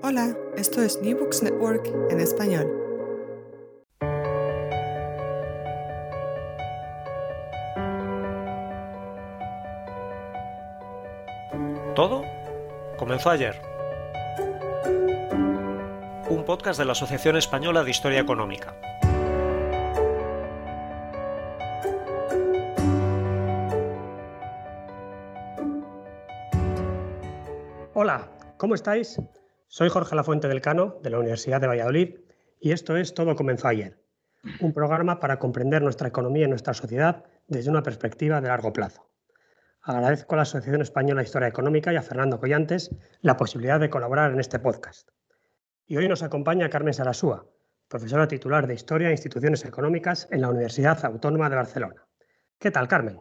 Hola, 0.00 0.32
esto 0.56 0.80
es 0.80 1.02
New 1.02 1.18
Books 1.18 1.42
Network 1.42 1.84
en 2.10 2.20
español. 2.20 2.66
Todo 11.96 12.22
comenzó 12.96 13.30
ayer. 13.30 13.60
Un 16.28 16.44
podcast 16.46 16.78
de 16.78 16.84
la 16.84 16.92
Asociación 16.92 17.36
Española 17.36 17.82
de 17.82 17.90
Historia 17.90 18.20
Económica. 18.20 18.76
Hola, 27.94 28.28
¿cómo 28.58 28.76
estáis? 28.76 29.20
Soy 29.70 29.90
Jorge 29.90 30.16
Lafuente 30.16 30.48
del 30.48 30.62
Cano, 30.62 30.98
de 31.02 31.10
la 31.10 31.18
Universidad 31.18 31.60
de 31.60 31.66
Valladolid, 31.66 32.20
y 32.58 32.72
esto 32.72 32.96
es 32.96 33.12
Todo 33.12 33.36
comenzó 33.36 33.68
ayer, 33.68 34.02
un 34.62 34.72
programa 34.72 35.20
para 35.20 35.38
comprender 35.38 35.82
nuestra 35.82 36.08
economía 36.08 36.46
y 36.46 36.48
nuestra 36.48 36.72
sociedad 36.72 37.24
desde 37.48 37.68
una 37.68 37.82
perspectiva 37.82 38.40
de 38.40 38.48
largo 38.48 38.72
plazo. 38.72 39.10
Agradezco 39.82 40.34
a 40.34 40.36
la 40.36 40.42
Asociación 40.44 40.80
Española 40.80 41.20
de 41.20 41.26
Historia 41.26 41.48
Económica 41.48 41.92
y 41.92 41.96
a 41.96 42.02
Fernando 42.02 42.40
Collantes 42.40 42.96
la 43.20 43.36
posibilidad 43.36 43.78
de 43.78 43.90
colaborar 43.90 44.32
en 44.32 44.40
este 44.40 44.58
podcast. 44.58 45.10
Y 45.86 45.98
hoy 45.98 46.08
nos 46.08 46.22
acompaña 46.22 46.70
Carmen 46.70 46.94
Sarasúa, 46.94 47.46
profesora 47.88 48.26
titular 48.26 48.66
de 48.66 48.74
Historia 48.74 49.08
e 49.08 49.12
Instituciones 49.12 49.66
Económicas 49.66 50.28
en 50.30 50.40
la 50.40 50.48
Universidad 50.48 51.04
Autónoma 51.04 51.50
de 51.50 51.56
Barcelona. 51.56 52.06
¿Qué 52.58 52.70
tal, 52.70 52.88
Carmen? 52.88 53.20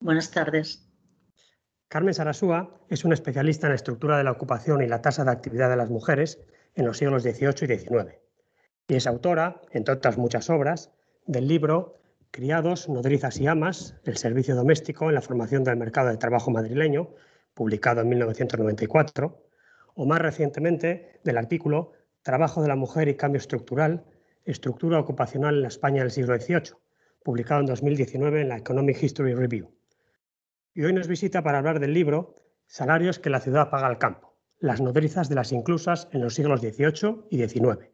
Buenas 0.00 0.30
tardes. 0.30 0.90
Carmen 1.92 2.14
Sarasúa 2.14 2.70
es 2.88 3.04
una 3.04 3.12
especialista 3.12 3.66
en 3.66 3.72
la 3.72 3.76
estructura 3.76 4.16
de 4.16 4.24
la 4.24 4.30
ocupación 4.30 4.80
y 4.80 4.86
la 4.86 5.02
tasa 5.02 5.24
de 5.24 5.30
actividad 5.30 5.68
de 5.68 5.76
las 5.76 5.90
mujeres 5.90 6.40
en 6.74 6.86
los 6.86 6.96
siglos 6.96 7.22
XVIII 7.22 7.50
y 7.60 7.78
XIX. 7.78 8.16
Y 8.88 8.94
es 8.94 9.06
autora, 9.06 9.60
entre 9.72 9.92
otras 9.92 10.16
muchas 10.16 10.48
obras, 10.48 10.90
del 11.26 11.46
libro 11.46 12.00
Criados, 12.30 12.88
nodrizas 12.88 13.38
y 13.40 13.46
amas, 13.46 13.94
el 14.04 14.16
servicio 14.16 14.54
doméstico 14.54 15.10
en 15.10 15.16
la 15.16 15.20
formación 15.20 15.64
del 15.64 15.76
mercado 15.76 16.08
de 16.08 16.16
trabajo 16.16 16.50
madrileño, 16.50 17.10
publicado 17.52 18.00
en 18.00 18.08
1994, 18.08 19.44
o 19.92 20.06
más 20.06 20.18
recientemente 20.18 21.20
del 21.24 21.36
artículo 21.36 21.92
Trabajo 22.22 22.62
de 22.62 22.68
la 22.68 22.76
mujer 22.76 23.08
y 23.08 23.16
cambio 23.16 23.38
estructural, 23.38 24.06
estructura 24.46 24.98
ocupacional 24.98 25.56
en 25.56 25.62
la 25.62 25.68
España 25.68 26.00
del 26.00 26.10
siglo 26.10 26.40
XVIII, 26.40 26.72
publicado 27.22 27.60
en 27.60 27.66
2019 27.66 28.40
en 28.40 28.48
la 28.48 28.56
Economic 28.56 29.02
History 29.02 29.34
Review 29.34 29.70
y 30.74 30.84
hoy 30.84 30.92
nos 30.92 31.08
visita 31.08 31.42
para 31.42 31.58
hablar 31.58 31.80
del 31.80 31.92
libro 31.92 32.36
Salarios 32.66 33.18
que 33.18 33.30
la 33.30 33.40
ciudad 33.40 33.70
paga 33.70 33.86
al 33.86 33.98
campo, 33.98 34.36
las 34.58 34.80
nodrizas 34.80 35.28
de 35.28 35.34
las 35.34 35.50
inclusas 35.52 36.08
en 36.12 36.22
los 36.22 36.34
siglos 36.34 36.60
XVIII 36.60 37.26
y 37.30 37.46
XIX, 37.46 37.90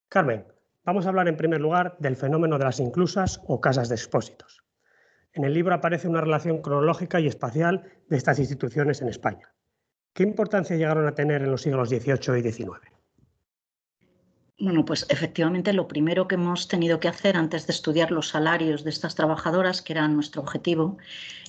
Carmen, 0.09 0.45
Vamos 0.85 1.07
a 1.07 1.11
hablar 1.11 1.29
en 1.29 1.37
primer 1.37 1.61
lugar 1.61 1.97
del 2.01 2.17
fenómeno 2.17 2.59
de 2.59 2.65
las 2.65 2.81
inclusas 2.81 3.41
o 3.47 3.61
casas 3.61 3.89
de 3.89 3.95
expósitos. 3.95 4.65
En 5.33 5.45
el 5.45 5.55
libro 5.55 5.75
aparece 5.75 6.09
una 6.09 6.21
relación 6.21 6.61
cronológica 6.61 7.21
y 7.21 7.29
espacial 7.29 7.85
de 8.09 8.17
estas 8.17 8.39
instituciones 8.39 9.01
en 9.01 9.09
España. 9.09 9.55
¿Qué 10.13 10.25
importancia 10.25 10.77
llegaron 10.77 11.07
a 11.07 11.15
tener 11.15 11.43
en 11.43 11.51
los 11.51 11.63
siglos 11.63 11.89
XVIII 11.89 12.39
y 12.39 12.53
XIX? 12.53 12.81
Bueno, 14.59 14.85
pues 14.85 15.07
efectivamente 15.09 15.73
lo 15.73 15.89
primero 15.89 16.29
que 16.29 16.35
hemos 16.35 16.69
tenido 16.69 17.01
que 17.01 17.09
hacer 17.09 17.37
antes 17.37 17.67
de 17.67 17.73
estudiar 17.73 18.11
los 18.11 18.29
salarios 18.29 18.85
de 18.85 18.91
estas 18.91 19.15
trabajadoras, 19.15 19.83
que 19.83 19.93
era 19.93 20.07
nuestro 20.09 20.43
objetivo, 20.43 20.99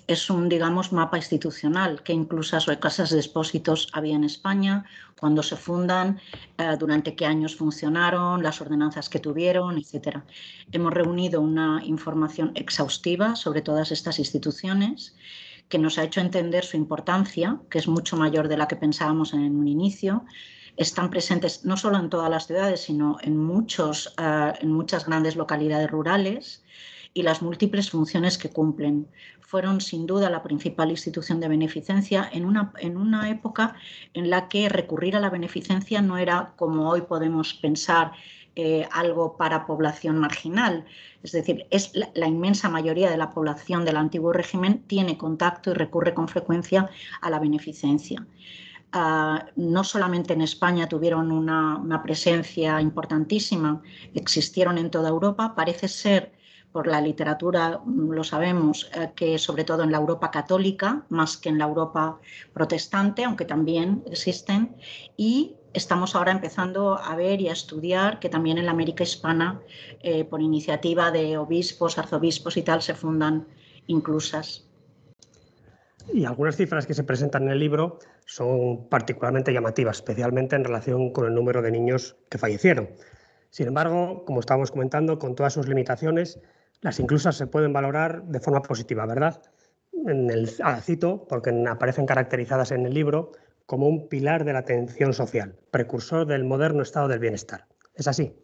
es 0.07 0.29
un, 0.29 0.49
digamos, 0.49 0.91
mapa 0.91 1.17
institucional, 1.17 2.03
que 2.03 2.13
incluso 2.13 2.57
o 2.57 2.79
casas 2.79 3.09
de 3.09 3.19
expósitos 3.19 3.87
había 3.93 4.15
en 4.15 4.23
España, 4.23 4.85
cuándo 5.19 5.43
se 5.43 5.55
fundan, 5.55 6.19
eh, 6.57 6.75
durante 6.77 7.15
qué 7.15 7.25
años 7.25 7.55
funcionaron, 7.55 8.43
las 8.43 8.59
ordenanzas 8.59 9.09
que 9.09 9.19
tuvieron, 9.19 9.77
etc. 9.77 10.19
Hemos 10.71 10.93
reunido 10.93 11.39
una 11.41 11.81
información 11.85 12.51
exhaustiva 12.55 13.35
sobre 13.35 13.61
todas 13.61 13.91
estas 13.91 14.19
instituciones 14.19 15.15
que 15.69 15.79
nos 15.79 15.97
ha 15.97 16.03
hecho 16.03 16.19
entender 16.19 16.65
su 16.65 16.77
importancia, 16.77 17.59
que 17.69 17.79
es 17.79 17.87
mucho 17.87 18.17
mayor 18.17 18.47
de 18.47 18.57
la 18.57 18.67
que 18.67 18.75
pensábamos 18.75 19.33
en 19.33 19.55
un 19.55 19.67
inicio. 19.67 20.25
Están 20.75 21.09
presentes 21.09 21.63
no 21.63 21.77
solo 21.77 21.97
en 21.97 22.09
todas 22.09 22.29
las 22.29 22.47
ciudades, 22.47 22.81
sino 22.81 23.17
en, 23.21 23.37
muchos, 23.37 24.13
eh, 24.17 24.53
en 24.59 24.71
muchas 24.71 25.05
grandes 25.05 25.35
localidades 25.35 25.89
rurales 25.89 26.63
y 27.13 27.23
las 27.23 27.41
múltiples 27.41 27.89
funciones 27.89 28.37
que 28.37 28.49
cumplen. 28.49 29.07
Fueron 29.53 29.81
sin 29.81 30.07
duda 30.07 30.31
la 30.31 30.41
principal 30.41 30.89
institución 30.89 31.39
de 31.39 31.47
beneficencia 31.47 32.27
en 32.33 32.43
una, 32.45 32.73
en 32.79 32.97
una 32.97 33.29
época 33.29 33.75
en 34.15 34.31
la 34.31 34.47
que 34.49 34.67
recurrir 34.67 35.15
a 35.15 35.19
la 35.19 35.29
beneficencia 35.29 36.01
no 36.01 36.17
era 36.17 36.53
como 36.55 36.89
hoy 36.89 37.01
podemos 37.01 37.53
pensar 37.53 38.13
eh, 38.55 38.87
algo 38.91 39.37
para 39.37 39.67
población 39.67 40.17
marginal. 40.17 40.85
Es 41.21 41.33
decir, 41.33 41.67
es 41.69 41.91
la, 41.93 42.27
inmensa 42.27 42.67
mayoría 42.67 43.11
de 43.11 43.17
la 43.17 43.29
población 43.29 43.85
del 43.85 43.97
antiguo 43.97 44.33
régimen 44.33 44.81
tiene 44.87 45.19
contacto 45.19 45.69
y 45.69 45.75
recurre 45.75 46.15
con 46.15 46.27
frecuencia 46.27 46.89
a 47.21 47.29
la 47.29 47.37
beneficencia. 47.37 48.25
Ah, 48.91 49.45
no 49.55 49.83
solamente 49.83 50.33
en 50.33 50.41
España 50.41 50.89
tuvieron 50.89 51.31
una, 51.31 51.77
una, 51.77 52.01
presencia 52.01 52.81
importantísima, 52.81 53.83
existieron 54.15 54.79
en 54.79 54.89
toda 54.89 55.09
Europa. 55.09 55.53
Parece 55.55 55.87
ser 55.87 56.31
por 56.73 56.87
la 56.87 56.99
literatura, 56.99 57.79
mm, 57.85 58.11
lo 58.11 58.23
sabemos, 58.23 58.89
eh, 58.95 59.11
que 59.15 59.37
sobre 59.37 59.63
todo 59.63 59.83
en 59.83 59.91
la 59.91 59.99
Europa 59.99 60.31
católica, 60.31 61.05
más 61.09 61.37
que 61.37 61.49
en 61.49 61.59
la 61.59 61.65
Europa 61.65 62.19
protestante, 62.51 63.23
aunque 63.23 63.45
también 63.45 64.03
existen, 64.07 64.75
y 65.15 65.55
estamos 65.73 66.15
ahora 66.15 66.31
empezando 66.31 66.97
a 66.97 67.15
ver 67.15 67.39
y 67.39 67.47
a 67.47 67.53
estudiar 67.53 68.19
que 68.19 68.27
también 68.27 68.57
en 68.57 68.65
la 68.65 68.71
América 68.71 69.03
hispana, 69.03 69.61
eh, 70.01 70.25
por 70.25 70.41
iniciativa 70.41 71.11
de 71.11 71.37
obispos, 71.37 71.97
arzobispos 71.97 72.57
y 72.57 72.63
tal, 72.63 72.81
se 72.81 72.95
fundan 72.95 73.47
inclusas. 73.87 74.67
Y 76.11 76.25
algunas 76.25 76.57
cifras 76.57 76.85
que 76.85 76.93
se 76.93 77.03
presentan 77.03 77.43
en 77.43 77.49
el 77.49 77.59
libro 77.59 77.99
son 78.25 78.89
particularmente 78.89 79.53
llamativas, 79.53 79.97
especialmente 79.97 80.55
en 80.55 80.63
relación 80.63 81.11
con 81.11 81.25
el 81.27 81.33
número 81.33 81.61
de 81.61 81.71
niños 81.71 82.17
que 82.29 82.37
fallecieron. 82.37 82.89
Sin 83.51 83.67
embargo, 83.67 84.25
como 84.25 84.39
estábamos 84.39 84.71
comentando, 84.71 85.19
con 85.19 85.35
todas 85.35 85.53
sus 85.53 85.67
limitaciones, 85.67 86.39
las 86.83 86.99
inclusas 86.99 87.35
se 87.35 87.47
pueden 87.47 87.73
valorar 87.73 88.23
de 88.23 88.39
forma 88.39 88.61
positiva, 88.61 89.05
¿verdad? 89.05 89.41
En 90.05 90.29
el, 90.29 90.49
ah, 90.63 90.79
cito 90.81 91.25
porque 91.27 91.49
aparecen 91.67 92.05
caracterizadas 92.05 92.71
en 92.71 92.85
el 92.85 92.93
libro 92.93 93.31
como 93.65 93.87
un 93.87 94.09
pilar 94.09 94.43
de 94.43 94.53
la 94.53 94.59
atención 94.59 95.13
social, 95.13 95.55
precursor 95.71 96.27
del 96.27 96.43
moderno 96.43 96.83
estado 96.83 97.07
del 97.07 97.19
bienestar. 97.19 97.67
¿Es 97.95 98.07
así? 98.07 98.35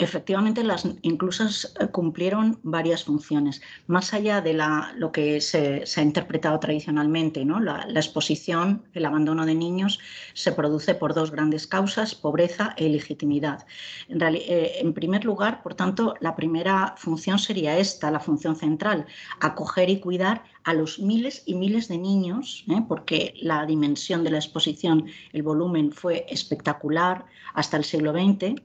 Efectivamente 0.00 0.64
las 0.64 0.86
inclusas 1.02 1.74
eh, 1.78 1.86
cumplieron 1.88 2.58
varias 2.62 3.04
funciones, 3.04 3.60
más 3.86 4.12
allá 4.14 4.40
de 4.40 4.58
lo 4.96 5.12
que 5.12 5.40
se, 5.40 5.84
ha 5.96 6.02
interpretado 6.02 6.58
tradicionalmente. 6.58 7.44
¿no? 7.44 7.60
La, 7.60 7.86
exposición, 7.94 8.82
el 8.94 9.04
abandono 9.04 9.46
de 9.46 9.54
niños, 9.54 10.00
se 10.32 10.52
produce 10.52 10.94
por 10.94 11.14
dos 11.14 11.30
grandes 11.30 11.66
causas, 11.66 12.14
pobreza 12.14 12.74
e 12.76 12.86
ilegitimidad. 12.86 13.66
En, 14.08 14.22
eh, 14.22 14.72
en 14.80 14.92
primer 14.94 15.24
lugar, 15.24 15.62
por 15.62 15.74
tanto, 15.74 16.14
la 16.20 16.34
primera 16.34 16.94
función 16.96 17.38
sería 17.38 17.78
esta, 17.78 18.10
la 18.10 18.20
función 18.20 18.56
central, 18.56 19.06
acoger 19.40 19.90
y 19.90 20.00
cuidar 20.00 20.42
a 20.64 20.74
los 20.74 20.98
miles 20.98 21.42
y 21.46 21.54
miles 21.54 21.88
de 21.88 21.98
niños, 21.98 22.64
¿eh? 22.68 22.82
porque 22.88 23.34
la 23.40 23.66
dimensión 23.66 24.24
de 24.24 24.30
la 24.30 24.38
exposición, 24.38 25.06
el 25.32 25.42
volumen 25.42 25.92
fue 25.92 26.26
espectacular 26.28 27.26
hasta 27.54 27.76
el 27.76 27.84
siglo 27.84 28.12
XX 28.12 28.60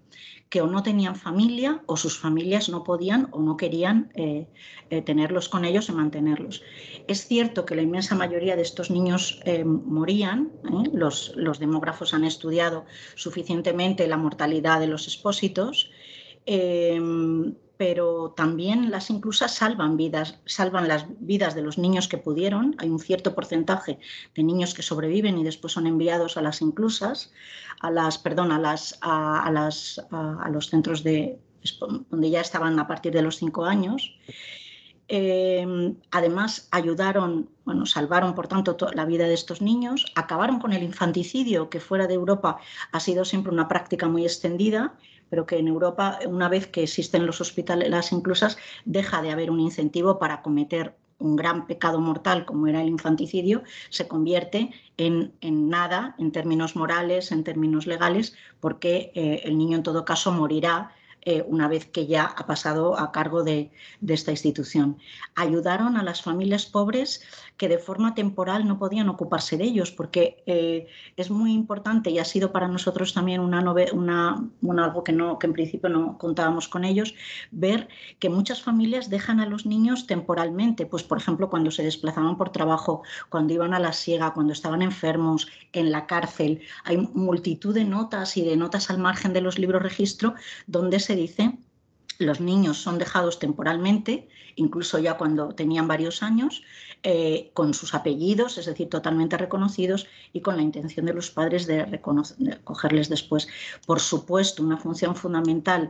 que 0.49 0.61
o 0.61 0.67
no 0.67 0.83
tenían 0.83 1.15
familia 1.15 1.81
o 1.85 1.97
sus 1.97 2.17
familias 2.19 2.69
no 2.69 2.83
podían 2.83 3.27
o 3.31 3.41
no 3.41 3.57
querían 3.57 4.11
eh, 4.15 4.47
eh, 4.89 5.01
tenerlos 5.01 5.49
con 5.49 5.65
ellos 5.65 5.89
y 5.89 5.91
mantenerlos. 5.91 6.61
Es 7.07 7.27
cierto 7.27 7.65
que 7.65 7.75
la 7.75 7.81
inmensa 7.81 8.15
mayoría 8.15 8.55
de 8.55 8.61
estos 8.61 8.91
niños 8.91 9.41
eh, 9.45 9.63
morían, 9.65 10.51
los, 10.93 11.33
los, 11.35 11.59
demógrafos 11.59 12.13
han 12.13 12.23
estudiado 12.23 12.85
suficientemente 13.15 14.07
la 14.07 14.17
mortalidad 14.17 14.79
de 14.79 14.87
los 14.87 15.07
expósitos, 15.07 15.91
pero 17.77 18.31
también 18.31 18.91
las 18.91 19.09
inclusas 19.09 19.53
salvan 19.53 19.97
vidas, 19.97 20.39
salvan 20.45 20.87
las 20.87 21.05
vidas 21.19 21.55
de 21.55 21.61
los 21.61 21.77
niños 21.77 22.07
que 22.07 22.17
pudieron. 22.17 22.75
Hay 22.77 22.89
un 22.89 22.99
cierto 22.99 23.35
porcentaje 23.35 23.99
de 24.33 24.43
niños 24.43 24.73
que 24.73 24.81
sobreviven 24.81 25.37
y 25.37 25.43
después 25.43 25.73
son 25.73 25.87
enviados 25.87 26.37
a 26.37 26.41
las 26.41 26.61
inclusas, 26.61 27.33
a 27.81 27.91
las, 27.91 28.17
perdón, 28.17 28.51
a 28.51 28.59
las, 28.59 28.97
a, 29.01 29.49
las, 29.51 30.05
a, 30.11 30.49
los 30.49 30.69
centros 30.69 31.03
de 31.03 31.39
donde 32.09 32.29
ya 32.29 32.41
estaban 32.41 32.79
a 32.79 32.87
partir 32.87 33.11
de 33.11 33.23
los 33.23 33.37
cinco 33.37 33.65
años. 33.65 34.15
Em, 35.07 35.95
además, 36.11 36.67
ayudaron, 36.71 37.49
bueno, 37.63 37.85
salvaron 37.85 38.33
por 38.33 38.47
tanto 38.47 38.75
la 38.93 39.05
vida 39.05 39.27
de 39.27 39.33
estos 39.33 39.61
niños, 39.61 40.05
acabaron 40.15 40.59
con 40.59 40.73
el 40.73 40.83
infanticidio, 40.83 41.69
que 41.69 41.79
fuera 41.79 42.07
de 42.07 42.15
Europa 42.15 42.57
ha 42.91 42.99
sido 42.99 43.25
siempre 43.25 43.51
una 43.51 43.67
práctica 43.67 44.07
muy 44.07 44.23
extendida 44.23 44.95
pero 45.29 45.45
que 45.45 45.57
en 45.57 45.67
Europa, 45.67 46.19
una 46.27 46.49
vez 46.49 46.67
que 46.67 46.83
existen 46.83 47.25
los 47.25 47.41
hospitales, 47.41 47.89
las 47.89 48.11
inclusas, 48.11 48.57
deja 48.85 49.21
de 49.21 49.31
haber 49.31 49.51
un 49.51 49.59
incentivo 49.59 50.19
para 50.19 50.41
cometer 50.41 50.95
un 51.17 51.35
gran 51.35 51.65
pecado 51.65 51.99
mortal 51.99 52.45
como 52.45 52.67
era 52.67 52.81
el 52.81 52.89
infanticidio, 52.89 53.63
se 53.89 54.07
convierte 54.07 54.71
en, 54.97 55.33
nada 55.41 56.15
en 56.19 56.31
términos 56.31 56.75
morales, 56.75 57.31
en 57.31 57.43
términos 57.43 57.87
legales, 57.87 58.35
porque 58.59 59.11
eh, 59.15 59.41
el 59.45 59.57
niño 59.57 59.77
en 59.77 59.83
todo 59.83 60.03
caso 60.03 60.31
morirá 60.31 60.91
eh, 61.25 61.43
una 61.47 61.67
vez 61.67 61.87
que 61.87 62.05
ya 62.05 62.25
ha 62.25 62.45
pasado 62.45 62.99
a 62.99 63.11
cargo 63.11 63.43
de, 63.43 63.71
esta 64.07 64.29
institución. 64.29 64.97
Ayudaron 65.33 65.97
a 65.97 66.03
las 66.03 66.21
familias 66.21 66.67
pobres 66.67 67.23
que 67.57 67.67
de 67.67 67.79
forma 67.79 68.13
temporal 68.13 68.67
no 68.67 68.77
podían 68.77 69.09
ocuparse 69.09 69.57
de 69.57 69.63
ellos, 69.63 69.91
porque 69.91 70.43
eh, 70.45 70.87
es 71.17 71.31
muy 71.31 71.51
importante 71.51 72.11
y 72.11 72.19
ha 72.19 72.25
sido 72.25 72.51
para 72.51 72.67
nosotros 72.67 73.13
también 73.13 73.41
una, 73.41 73.59
una, 73.93 74.83
algo 74.83 75.03
que, 75.03 75.13
no, 75.13 75.39
que 75.39 75.47
en 75.47 75.53
principio 75.53 75.89
no 75.89 76.17
contábamos 76.19 76.67
con 76.67 76.85
ellos, 76.85 77.15
ver 77.49 77.87
que 78.19 78.29
muchas 78.29 78.61
familias 78.61 79.09
dejan 79.09 79.39
a 79.39 79.47
los 79.47 79.65
niños 79.65 80.05
temporalmente, 80.05 80.85
pues 80.85 81.01
por 81.01 81.17
ejemplo 81.17 81.49
cuando 81.49 81.71
se 81.71 81.81
desplazaban 81.81 82.37
por 82.37 82.51
trabajo, 82.51 83.01
cuando 83.29 83.53
iban 83.53 83.73
a 83.73 83.79
la 83.79 83.93
siega, 83.93 84.33
cuando 84.33 84.53
estaban 84.53 84.83
enfermos, 84.83 85.47
en 85.73 85.91
la 85.91 86.05
cárcel. 86.05 86.61
Hay 86.83 86.97
multitud 86.97 87.73
de 87.73 87.83
notas 87.83 88.37
y 88.37 88.43
de 88.43 88.55
notas 88.55 88.89
al 88.89 88.99
margen 88.99 89.33
de 89.33 89.41
los 89.41 89.57
libros 89.57 89.81
registro 89.81 90.35
donde 90.67 90.99
se 90.99 91.14
dice 91.15 91.57
los 92.17 92.39
niños 92.39 92.77
son 92.77 92.97
dejados 92.97 93.39
temporalmente, 93.39 94.29
incluso 94.55 94.99
ya 94.99 95.17
cuando 95.17 95.49
tenían 95.49 95.87
varios 95.87 96.23
años, 96.23 96.63
eh, 97.03 97.51
con 97.53 97.73
sus 97.73 97.93
apellidos, 97.93 98.57
es 98.57 98.65
decir, 98.65 98.89
totalmente 98.89 99.37
reconocidos 99.37 100.07
y 100.31 100.41
con 100.41 100.55
la 100.55 100.63
intención 100.63 101.05
de 101.05 101.13
los 101.13 101.29
padres 101.29 101.67
de, 101.67 101.85
recogerles 101.85 103.09
después. 103.09 103.47
Por 103.85 103.99
supuesto, 103.99 104.63
una 104.63 104.77
función 104.77 105.15
fundamental 105.15 105.89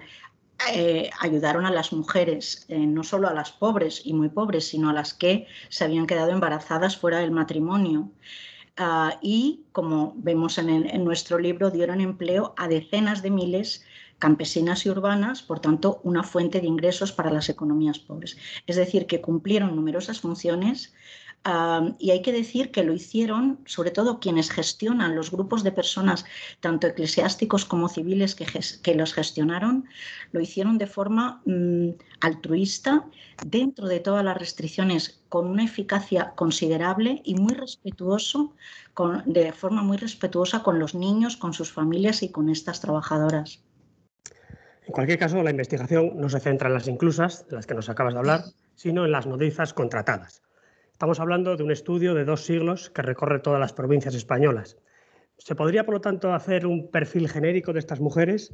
eh, 0.73 1.09
ayudaron 1.19 1.65
a 1.65 1.71
las 1.71 1.93
mujeres, 1.93 2.65
eh, 2.69 2.79
no 2.79 3.03
solo 3.03 3.27
a 3.27 3.33
las 3.33 3.51
pobres 3.51 4.01
y 4.03 4.13
muy 4.13 4.29
pobres, 4.29 4.67
sino 4.67 4.89
a 4.89 4.93
las 4.93 5.13
que 5.13 5.47
se 5.69 5.83
habían 5.83 6.07
quedado 6.07 6.31
embarazadas 6.31 6.97
fuera 6.97 7.19
del 7.19 7.31
matrimonio. 7.31 8.11
Ah, 8.77 9.19
y, 9.21 9.63
como 9.71 10.13
vemos 10.17 10.57
en, 10.57 11.03
nuestro 11.05 11.39
libro, 11.39 11.71
dieron 11.71 12.01
empleo 12.01 12.53
a 12.57 12.67
decenas 12.67 13.21
de 13.21 13.31
miles 13.31 13.85
campesinas 14.25 14.87
y 14.87 14.89
urbanas, 14.89 15.43
por 15.43 15.59
tanto, 15.59 16.01
una 16.03 16.23
fuente 16.23 16.59
de 16.59 16.65
ingresos 16.65 17.11
para 17.11 17.29
las 17.29 17.47
economías 17.47 17.99
pobres. 17.99 18.37
Es 18.65 18.75
decir, 18.75 19.05
que 19.05 19.21
cumplieron 19.21 19.75
numerosas 19.75 20.19
funciones 20.19 20.95
y 21.99 22.09
hay 22.09 22.23
que 22.23 22.31
decir 22.31 22.71
que 22.71 22.83
lo 22.83 22.93
hicieron 22.93 23.59
sobre 23.67 23.91
todo 23.91 24.19
quienes 24.19 24.49
gestionan 24.49 25.15
los 25.15 25.29
grupos 25.29 25.63
de 25.63 25.71
personas, 25.71 26.25
tanto 26.59 26.87
eclesiásticos 26.87 27.65
como 27.65 27.87
civiles 27.87 28.33
que, 28.33 28.95
los 28.95 29.13
gestionaron, 29.13 29.85
lo 30.31 30.39
hicieron 30.41 30.79
de 30.79 30.87
forma 30.87 31.43
mm, 31.45 31.89
altruista, 32.21 33.05
dentro 33.45 33.87
de 33.87 33.99
todas 33.99 34.25
las 34.25 34.39
restricciones, 34.39 35.21
con 35.29 35.45
una 35.45 35.65
eficacia 35.65 36.33
considerable 36.35 37.21
y 37.23 37.35
muy 37.35 37.53
respetuoso, 37.53 38.55
de 39.27 39.51
forma 39.51 39.83
muy 39.83 39.97
respetuosa 39.97 40.63
con 40.63 40.79
los 40.79 40.95
niños, 40.95 41.37
con 41.37 41.53
sus 41.53 41.71
familias 41.71 42.23
y 42.23 42.29
con 42.29 42.49
estas 42.49 42.81
trabajadoras. 42.81 43.59
En 44.85 44.93
cualquier 44.93 45.17
caso, 45.17 45.41
la 45.41 45.51
investigación 45.51 46.13
no 46.15 46.29
se 46.29 46.39
centra 46.39 46.67
en 46.67 46.75
las 46.75 46.87
inclusas, 46.87 47.47
de 47.47 47.55
las 47.55 47.65
que 47.65 47.73
nos 47.73 47.89
acabas 47.89 48.13
de 48.13 48.19
hablar, 48.19 48.41
sino 48.75 49.05
en 49.05 49.11
las 49.11 49.25
nodrizas 49.25 49.73
contratadas. 49.73 50.43
Estamos 50.91 51.19
hablando 51.19 51.57
de 51.57 51.63
un 51.63 51.71
estudio 51.71 52.13
de 52.13 52.23
dos 52.23 52.45
siglos 52.45 52.89
que 52.89 53.01
recorre 53.01 53.39
todas 53.39 53.59
las 53.59 53.73
provincias 53.73 54.15
españolas. 54.15 54.77
¿Se 55.37 55.55
podría, 55.55 55.85
por 55.85 55.95
lo 55.95 56.01
tanto, 56.01 56.33
hacer 56.33 56.65
un 56.65 56.89
perfil 56.91 57.27
genérico 57.27 57.73
de 57.73 57.79
estas 57.79 57.99
mujeres? 57.99 58.53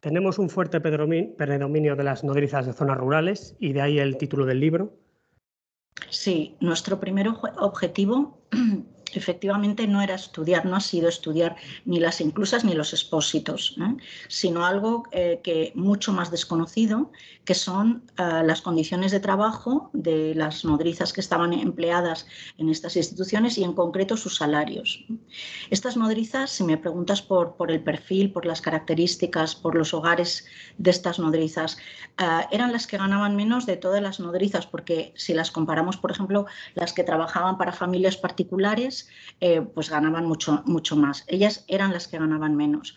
Tenemos 0.00 0.38
un 0.38 0.48
fuerte 0.48 0.80
predominio 0.80 1.96
de 1.96 2.02
las 2.02 2.24
nodrizas 2.24 2.66
de 2.66 2.72
zonas 2.72 2.96
rurales 2.96 3.54
y 3.60 3.72
de 3.72 3.82
ahí 3.82 3.98
el 4.00 4.16
título 4.16 4.46
del 4.46 4.58
libro. 4.58 4.98
Sí, 6.10 6.56
nuestro 6.60 6.98
primer 6.98 7.28
objetivo 7.28 8.42
efectivamente 9.18 9.86
no 9.86 10.02
era 10.02 10.14
estudiar, 10.14 10.64
no 10.64 10.76
ha 10.76 10.80
sido 10.80 11.08
estudiar 11.08 11.56
ni 11.84 12.00
las 12.00 12.20
inclusas 12.20 12.64
ni 12.64 12.74
los 12.74 12.92
expósitos, 12.92 13.76
¿eh? 13.80 13.96
sino 14.28 14.64
algo 14.64 15.04
eh, 15.12 15.40
que 15.42 15.72
mucho 15.74 16.12
más 16.12 16.30
desconocido, 16.30 17.10
que 17.44 17.54
son 17.54 18.04
eh, 18.18 18.42
las 18.44 18.62
condiciones 18.62 19.12
de 19.12 19.20
trabajo 19.20 19.90
de 19.92 20.34
las 20.34 20.64
nodrizas 20.64 21.12
que 21.12 21.20
estaban 21.20 21.52
empleadas 21.52 22.26
en 22.58 22.68
estas 22.68 22.96
instituciones 22.96 23.58
y 23.58 23.64
en 23.64 23.72
concreto 23.72 24.16
sus 24.16 24.36
salarios. 24.36 25.04
Estas 25.70 25.96
nodrizas, 25.96 26.50
si 26.50 26.64
me 26.64 26.76
preguntas 26.76 27.22
por, 27.22 27.56
por 27.56 27.70
el 27.70 27.82
perfil, 27.82 28.32
por 28.32 28.46
las 28.46 28.60
características, 28.60 29.54
por 29.54 29.74
los 29.74 29.94
hogares 29.94 30.46
de 30.78 30.90
estas 30.90 31.18
nodrizas, 31.18 31.78
eran 32.50 32.72
las 32.72 32.86
que 32.86 32.98
ganaban 32.98 33.36
menos 33.36 33.66
de 33.66 33.76
todas 33.76 34.02
las 34.02 34.20
nodrizas, 34.20 34.66
porque 34.66 35.12
si 35.16 35.34
las 35.34 35.50
comparamos, 35.50 35.96
por 35.96 36.10
ejemplo, 36.10 36.46
las 36.74 36.92
que 36.92 37.04
trabajaban 37.04 37.58
para 37.58 37.72
familias 37.72 38.16
particulares, 38.16 39.01
eh, 39.40 39.60
pues 39.60 39.90
ganaban 39.90 40.26
mucho, 40.26 40.62
mucho 40.66 40.96
más. 40.96 41.24
Ellas 41.26 41.64
eran 41.68 41.92
las 41.92 42.06
que 42.08 42.18
ganaban 42.18 42.56
menos. 42.56 42.96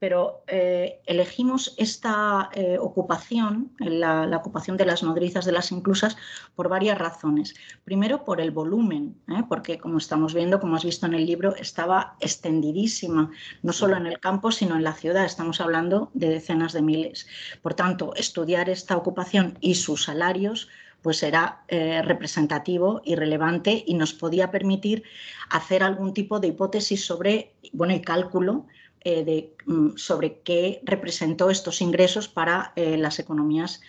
Pero 0.00 0.42
eh, 0.48 1.00
elegimos 1.06 1.74
esta 1.78 2.50
eh, 2.52 2.78
ocupación, 2.78 3.72
la, 3.78 4.36
ocupación 4.36 4.76
de 4.76 4.84
las 4.86 5.02
nodrizas 5.02 5.44
de 5.44 5.52
las 5.52 5.70
inclusas, 5.70 6.16
por 6.56 6.68
varias 6.68 6.98
razones. 6.98 7.54
Primero, 7.84 8.24
por 8.24 8.40
el 8.40 8.50
volumen, 8.50 9.16
porque 9.48 9.78
como 9.78 9.98
estamos 9.98 10.34
viendo, 10.34 10.60
como 10.60 10.76
has 10.76 10.84
visto 10.84 11.06
en 11.06 11.14
el 11.14 11.24
libro, 11.24 11.54
estaba 11.56 12.16
extendidísima, 12.20 13.30
no 13.62 13.72
solo 13.72 13.96
en 13.96 14.06
el 14.06 14.18
campo, 14.18 14.50
sino 14.50 14.76
en 14.76 14.84
la 14.84 14.94
ciudad. 14.94 15.24
Estamos 15.24 15.60
hablando 15.60 16.10
de 16.12 16.28
decenas 16.28 16.72
de 16.72 16.82
miles. 16.82 17.26
Por 17.62 17.74
tanto, 17.74 18.14
estudiar 18.16 18.68
esta 18.68 18.96
ocupación 18.96 19.56
y 19.60 19.76
sus 19.76 20.04
salarios 20.04 20.68
pues 21.04 21.22
era 21.22 21.62
eh, 21.68 22.00
representativo 22.00 23.02
y 23.04 23.14
relevante 23.14 23.84
y 23.86 23.92
nos 23.92 24.14
podía 24.14 24.50
permitir 24.50 25.02
hacer 25.50 25.82
algún 25.82 26.14
tipo 26.14 26.40
de 26.40 26.48
hipótesis 26.48 27.04
sobre, 27.04 27.52
bueno, 27.74 27.92
y 27.92 28.00
cálculo 28.00 28.66
eh, 29.02 29.22
de, 29.22 29.54
mm, 29.66 29.98
sobre 29.98 30.40
qué 30.40 30.80
representó 30.82 31.50
estos 31.50 31.82
ingresos 31.82 32.26
para 32.26 32.72
eh, 32.74 32.96
las 32.96 33.18
economías 33.18 33.82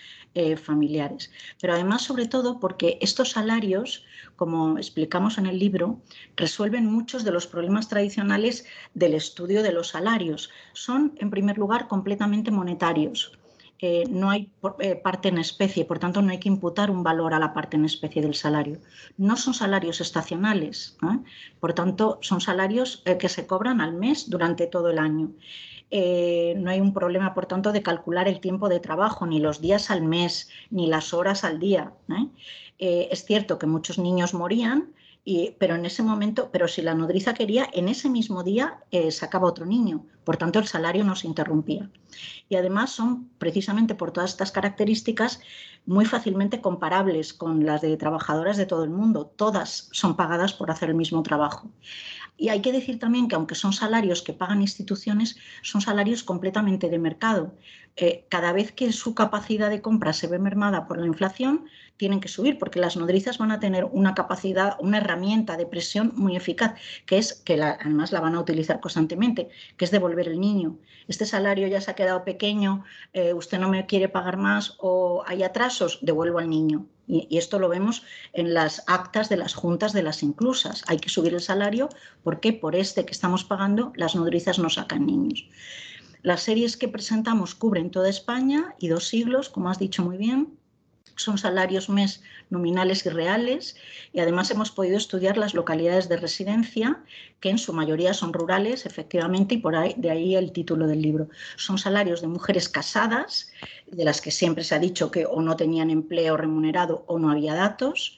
familiares. 0.61 1.31
Pero 1.61 1.71
además, 1.71 2.01
sobre 2.01 2.25
todo, 2.27 2.59
porque 2.59 2.97
estos 2.99 3.31
salarios, 3.31 4.03
como 4.35 4.77
explicamos 4.77 5.37
en 5.37 5.45
el 5.45 5.57
libro, 5.57 6.01
resuelven 6.35 6.85
muchos 6.85 7.23
de 7.23 7.31
los 7.31 7.47
problemas 7.47 7.87
tradicionales 7.87 8.65
del 8.93 9.13
estudio 9.13 9.63
de 9.63 9.71
los 9.71 9.87
salarios. 9.87 10.49
Son, 10.73 11.13
en 11.19 11.29
primer 11.29 11.57
lugar, 11.57 11.87
completamente 11.87 12.51
monetarios 12.51 13.39
no 14.09 14.29
hay 14.29 14.51
eh, 14.79 14.95
parte 14.95 15.27
en 15.29 15.37
especie, 15.37 15.85
por 15.85 15.99
tanto 15.99 16.21
no 16.21 16.31
hay 16.31 16.39
que 16.39 16.49
imputar 16.49 16.89
un 16.89 17.03
valor 17.03 17.33
a 17.33 17.39
la 17.39 17.53
parte 17.53 17.77
en 17.77 17.85
especie 17.85 18.21
del 18.21 18.33
salario. 18.33 18.79
No 19.17 19.35
son 19.35 19.53
salarios 19.53 20.01
estacionales, 20.01 20.97
por 21.59 21.73
tanto 21.73 22.17
son 22.21 22.41
salarios 22.41 23.03
eh, 23.05 23.17
que 23.17 23.29
se 23.29 23.45
cobran 23.45 23.81
al 23.81 23.93
mes 23.93 24.29
durante 24.29 24.67
todo 24.67 24.89
el 24.89 24.97
año. 24.99 25.31
eh, 25.91 26.55
no 26.57 26.71
hay 26.71 26.79
un 26.81 26.93
problema, 26.93 27.33
por 27.33 27.45
tanto, 27.45 27.71
de 27.71 27.83
calcular 27.83 28.27
el 28.27 28.39
tiempo 28.39 28.69
de 28.69 28.79
trabajo, 28.79 29.25
ni 29.25 29.39
los 29.39 29.61
días 29.61 29.91
al 29.91 30.01
mes, 30.01 30.49
ni 30.69 30.87
las 30.87 31.13
horas 31.13 31.43
al 31.43 31.59
día. 31.59 31.93
¿eh? 32.09 32.27
Eh, 32.79 33.07
es 33.11 33.25
cierto 33.25 33.57
que 33.59 33.67
muchos 33.67 33.99
niños 33.99 34.33
morían, 34.33 34.93
pero 35.59 35.75
en 35.75 35.85
ese 35.85 36.03
momento, 36.03 36.49
pero 36.51 36.67
si 36.67 36.81
la 36.81 36.93
nodriza 36.93 37.33
quería, 37.33 37.67
en 37.73 37.89
ese 37.89 38.09
mismo 38.09 38.43
día 38.43 38.79
sacaba 39.09 39.47
otro 39.47 39.65
niño. 39.65 40.05
Por 40.23 40.37
tanto, 40.37 40.59
el 40.59 40.67
salario 40.67 41.03
no 41.03 41.15
se 41.15 41.27
interrumpía. 41.27 41.89
Y 42.47 42.55
además 42.55 42.91
son, 42.91 43.29
precisamente 43.37 43.95
por 43.95 44.11
todas 44.11 44.31
estas 44.31 44.51
características, 44.51 45.41
muy 45.85 46.05
fácilmente 46.05 46.61
comparables 46.61 47.33
con 47.33 47.65
las 47.65 47.81
de 47.81 47.97
trabajadoras 47.97 48.57
de 48.57 48.65
todo 48.65 48.83
el 48.83 48.89
mundo. 48.89 49.25
Todas 49.35 49.89
son 49.91 50.15
pagadas 50.15 50.53
por 50.53 50.71
hacer 50.71 50.89
el 50.89 50.95
mismo 50.95 51.23
trabajo. 51.23 51.71
Y 52.37 52.49
hay 52.49 52.61
que 52.61 52.71
decir 52.71 52.99
también 52.99 53.27
que 53.27 53.35
aunque 53.35 53.55
son 53.55 53.71
salarios 53.71 54.21
que 54.21 54.33
pagan 54.33 54.61
instituciones, 54.61 55.37
son 55.61 55.81
salarios 55.81 56.23
completamente 56.23 56.89
de 56.89 56.99
mercado. 56.99 57.53
Cada 58.29 58.51
vez 58.51 58.73
que 58.73 58.91
su 58.91 59.15
capacidad 59.15 59.69
de 59.69 59.81
compra 59.81 60.11
se 60.11 60.27
ve 60.27 60.37
mermada 60.37 60.85
por 60.85 60.99
la 60.99 61.05
inflación, 61.05 61.65
tienen 61.97 62.19
que 62.19 62.27
subir 62.27 62.59
porque 62.59 62.79
las 62.79 62.97
nodrizas 62.97 63.37
van 63.37 63.51
a 63.51 63.59
tener 63.59 63.85
una 63.85 64.13
capacidad, 64.13 64.75
una 64.79 64.97
herramienta 64.97 65.57
de 65.57 65.65
presión 65.65 66.11
muy 66.15 66.35
eficaz, 66.35 66.75
que 67.05 67.17
es 67.17 67.33
que 67.33 67.61
además 67.61 68.11
la 68.11 68.19
van 68.19 68.35
a 68.35 68.39
utilizar 68.39 68.79
constantemente, 68.79 69.49
que 69.77 69.85
es 69.85 69.91
devolver 69.91 70.27
el 70.27 70.39
niño. 70.39 70.77
Este 71.07 71.25
salario 71.25 71.67
ya 71.67 71.81
se 71.81 71.91
ha 71.91 71.95
quedado 71.95 72.23
pequeño, 72.23 72.83
eh, 73.13 73.33
usted 73.33 73.59
no 73.59 73.69
me 73.69 73.85
quiere 73.85 74.09
pagar 74.09 74.37
más 74.37 74.75
o 74.79 75.23
hay 75.25 75.43
atrasos, 75.43 75.99
devuelvo 76.01 76.39
al 76.39 76.49
niño. 76.49 76.85
Y, 77.07 77.37
esto 77.37 77.59
lo 77.59 77.69
vemos 77.69 78.03
en 78.33 78.55
las 78.55 78.83
actas 78.87 79.29
de 79.29 79.37
las 79.37 79.53
juntas 79.53 79.93
de 79.93 80.01
las 80.01 80.23
inclusas. 80.23 80.83
Hay 80.87 80.97
que 80.97 81.09
subir 81.09 81.33
el 81.35 81.41
salario 81.41 81.87
porque 82.23 82.51
por 82.51 82.75
este 82.75 83.05
que 83.05 83.11
estamos 83.11 83.43
pagando 83.43 83.93
las 83.95 84.15
nodrizas 84.15 84.57
no 84.57 84.71
sacan 84.71 85.05
niños. 85.05 85.47
Las 86.25 86.41
series 86.41 86.75
que 86.75 86.87
presentamos 86.87 87.53
cubren 87.53 87.91
toda 87.91 88.09
España 88.09 88.73
y 88.79 88.87
dos 88.87 89.07
siglos, 89.07 89.47
como 89.47 89.69
has 89.69 89.77
dicho 89.77 90.03
muy 90.03 90.17
bien 90.17 90.57
son 91.17 91.37
salarios 91.37 91.87
mes 91.87 92.23
nominales 92.49 93.05
y 93.05 93.09
reales 93.09 93.75
y 94.11 94.19
además 94.19 94.49
hemos 94.49 94.71
podido 94.71 94.97
estudiar 94.97 95.37
las 95.37 95.53
localidades 95.53 96.09
de 96.09 96.17
residencia 96.17 97.03
que 97.39 97.51
en 97.51 97.59
su 97.59 97.73
mayoría 97.73 98.15
son 98.15 98.33
rurales 98.33 98.87
efectivamente 98.87 99.53
y 99.53 99.57
por 99.59 99.75
ahí 99.75 99.93
de 99.97 100.09
ahí 100.09 100.35
el 100.35 100.51
título 100.51 100.87
del 100.87 101.03
libro. 101.03 101.29
Son 101.57 101.77
salarios 101.77 102.21
de 102.21 102.27
mujeres 102.27 102.69
casadas 102.69 103.51
de 103.85 104.03
las 104.03 104.19
que 104.19 104.31
siempre 104.31 104.63
se 104.63 104.73
ha 104.73 104.79
dicho 104.79 105.11
que 105.11 105.27
o 105.27 105.43
no 105.43 105.55
tenían 105.55 105.91
empleo 105.91 106.37
remunerado 106.37 107.05
o 107.07 107.19
no 107.19 107.29
había 107.29 107.53
datos. 107.53 108.17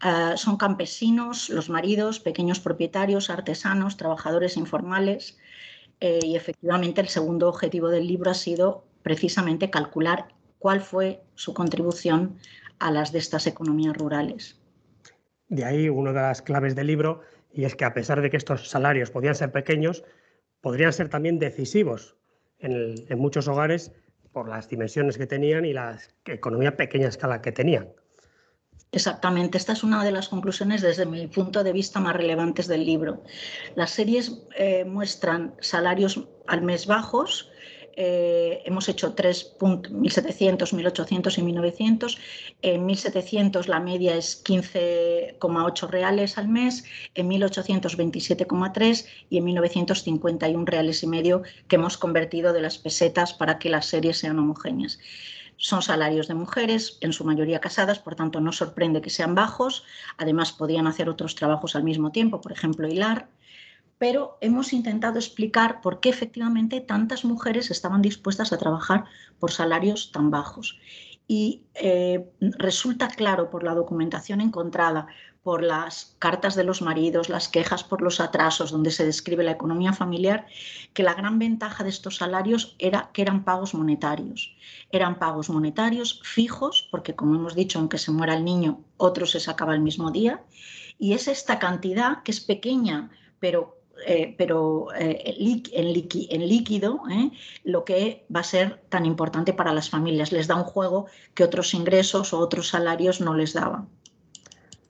Ah, 0.00 0.34
son 0.36 0.58
campesinos, 0.58 1.48
los 1.48 1.68
maridos, 1.68 2.20
pequeños 2.20 2.60
propietarios, 2.60 3.30
artesanos, 3.30 3.96
trabajadores 3.96 4.56
informales. 4.56 5.36
Eh, 6.00 6.20
y 6.22 6.36
efectivamente 6.36 7.00
el 7.00 7.08
segundo 7.08 7.48
objetivo 7.48 7.88
del 7.88 8.06
libro 8.06 8.30
ha 8.30 8.34
sido 8.34 8.84
precisamente 9.02 9.70
calcular 9.70 10.28
cuál 10.58 10.80
fue 10.80 11.20
su 11.34 11.54
contribución 11.54 12.38
a 12.78 12.90
las 12.90 13.12
de 13.12 13.18
estas 13.18 13.46
economías 13.46 13.96
rurales. 13.96 14.60
De 15.48 15.64
ahí 15.64 15.88
una 15.88 16.12
de 16.12 16.20
las 16.20 16.42
claves 16.42 16.74
del 16.74 16.86
libro, 16.86 17.22
y 17.52 17.64
es 17.64 17.74
que 17.74 17.84
a 17.84 17.94
pesar 17.94 18.20
de 18.20 18.30
que 18.30 18.36
estos 18.36 18.68
salarios 18.68 19.10
podían 19.10 19.34
ser 19.34 19.50
pequeños, 19.50 20.04
podrían 20.60 20.92
ser 20.92 21.08
también 21.08 21.38
decisivos 21.38 22.16
en, 22.58 23.18
muchos 23.18 23.48
hogares 23.48 23.92
por 24.32 24.48
las 24.48 24.68
dimensiones 24.68 25.16
que 25.16 25.26
tenían 25.26 25.64
y 25.64 25.72
la 25.72 25.98
economía 26.26 26.76
pequeña 26.76 27.08
escala 27.08 27.40
que 27.40 27.52
tenían. 27.52 27.88
Exactamente, 28.90 29.58
esta 29.58 29.74
es 29.74 29.82
una 29.82 30.02
de 30.02 30.12
las 30.12 30.28
conclusiones 30.28 30.80
desde 30.80 31.04
mi 31.04 31.26
punto 31.26 31.62
de 31.62 31.72
vista 31.72 32.00
más 32.00 32.16
relevantes 32.16 32.68
del 32.68 32.86
libro. 32.86 33.22
Las 33.74 33.90
series 33.90 34.40
eh, 34.56 34.84
muestran 34.86 35.54
salarios 35.60 36.26
al 36.46 36.62
mes 36.62 36.86
bajos, 36.86 37.50
eh, 38.00 38.62
hemos 38.64 38.88
hecho 38.88 39.12
1.700, 39.16 40.72
1.800 40.72 41.38
y 41.38 41.42
1.900. 41.42 42.16
En 42.62 42.86
1.700 42.86 43.66
la 43.66 43.80
media 43.80 44.14
es 44.14 44.44
15,8 44.44 45.88
reales 45.88 46.38
al 46.38 46.46
mes, 46.46 46.84
en 47.16 47.28
1.800 47.28 47.96
27,3 47.96 49.04
y 49.30 49.38
en 49.38 49.46
1.951 49.46 50.64
reales 50.64 51.02
y 51.02 51.08
medio 51.08 51.42
que 51.66 51.74
hemos 51.74 51.98
convertido 51.98 52.52
de 52.52 52.62
las 52.62 52.78
pesetas 52.78 53.34
para 53.34 53.58
que 53.58 53.68
las 53.68 53.86
series 53.86 54.18
sean 54.18 54.38
homogéneas. 54.38 55.00
Son 55.58 55.82
salarios 55.82 56.28
de 56.28 56.34
mujeres, 56.34 56.96
en 57.02 57.12
su 57.12 57.24
mayoría 57.24 57.60
casadas, 57.60 57.98
por 57.98 58.14
tanto 58.14 58.40
no 58.40 58.52
sorprende 58.52 59.02
que 59.02 59.10
sean 59.10 59.34
bajos. 59.34 59.84
Además, 60.16 60.52
podían 60.52 60.86
hacer 60.86 61.10
otros 61.10 61.34
trabajos 61.34 61.76
al 61.76 61.84
mismo 61.84 62.12
tiempo, 62.12 62.40
por 62.40 62.52
ejemplo, 62.52 62.88
hilar 62.88 63.28
pero 63.98 64.38
hemos 64.40 64.72
intentado 64.72 65.18
explicar 65.18 65.80
por 65.80 66.00
qué 66.00 66.08
efectivamente 66.08 66.80
tantas 66.80 67.24
mujeres 67.24 67.70
estaban 67.70 68.00
dispuestas 68.00 68.52
a 68.52 68.58
trabajar 68.58 69.04
por 69.40 69.50
salarios 69.50 70.12
tan 70.12 70.30
bajos. 70.30 70.78
Y 71.30 71.66
eh, 71.74 72.30
resulta 72.40 73.08
claro 73.08 73.50
por 73.50 73.62
la 73.62 73.74
documentación 73.74 74.40
encontrada, 74.40 75.06
por 75.42 75.62
las 75.62 76.16
cartas 76.18 76.54
de 76.56 76.64
los 76.64 76.82
maridos, 76.82 77.28
las 77.28 77.48
quejas 77.48 77.84
por 77.84 78.02
los 78.02 78.20
atrasos, 78.20 78.70
donde 78.70 78.90
se 78.90 79.04
describe 79.04 79.44
la 79.44 79.52
economía 79.52 79.92
familiar, 79.92 80.46
que 80.92 81.02
la 81.02 81.14
gran 81.14 81.38
ventaja 81.38 81.84
de 81.84 81.90
estos 81.90 82.16
salarios 82.16 82.76
era 82.78 83.10
que 83.12 83.22
eran 83.22 83.44
pagos 83.44 83.74
monetarios. 83.74 84.56
Eran 84.90 85.18
pagos 85.18 85.48
monetarios 85.48 86.20
fijos, 86.24 86.88
porque 86.90 87.14
como 87.14 87.34
hemos 87.34 87.54
dicho, 87.54 87.78
aunque 87.78 87.98
se 87.98 88.10
muera 88.10 88.34
el 88.34 88.44
niño, 88.44 88.80
otro 88.96 89.26
se 89.26 89.40
sacaba 89.40 89.74
el 89.74 89.80
mismo 89.80 90.10
día. 90.10 90.42
Y 90.98 91.12
es 91.12 91.28
esta 91.28 91.58
cantidad 91.58 92.22
que 92.22 92.32
es 92.32 92.40
pequeña, 92.40 93.10
pero 93.38 93.77
eh, 94.06 94.34
pero 94.38 94.88
eh, 94.94 95.34
en, 95.72 96.48
líquido, 96.48 97.00
¿eh? 97.10 97.30
lo 97.64 97.84
que 97.84 98.26
va 98.34 98.40
a 98.40 98.44
ser 98.44 98.80
tan 98.88 99.06
importante 99.06 99.52
para 99.52 99.72
las 99.72 99.90
familias. 99.90 100.32
Les 100.32 100.46
da 100.46 100.56
un 100.56 100.64
juego 100.64 101.06
que 101.34 101.44
otros 101.44 101.74
ingresos 101.74 102.32
o 102.32 102.38
otros 102.38 102.68
salarios 102.68 103.20
no 103.20 103.34
les 103.34 103.54
daban. 103.54 103.88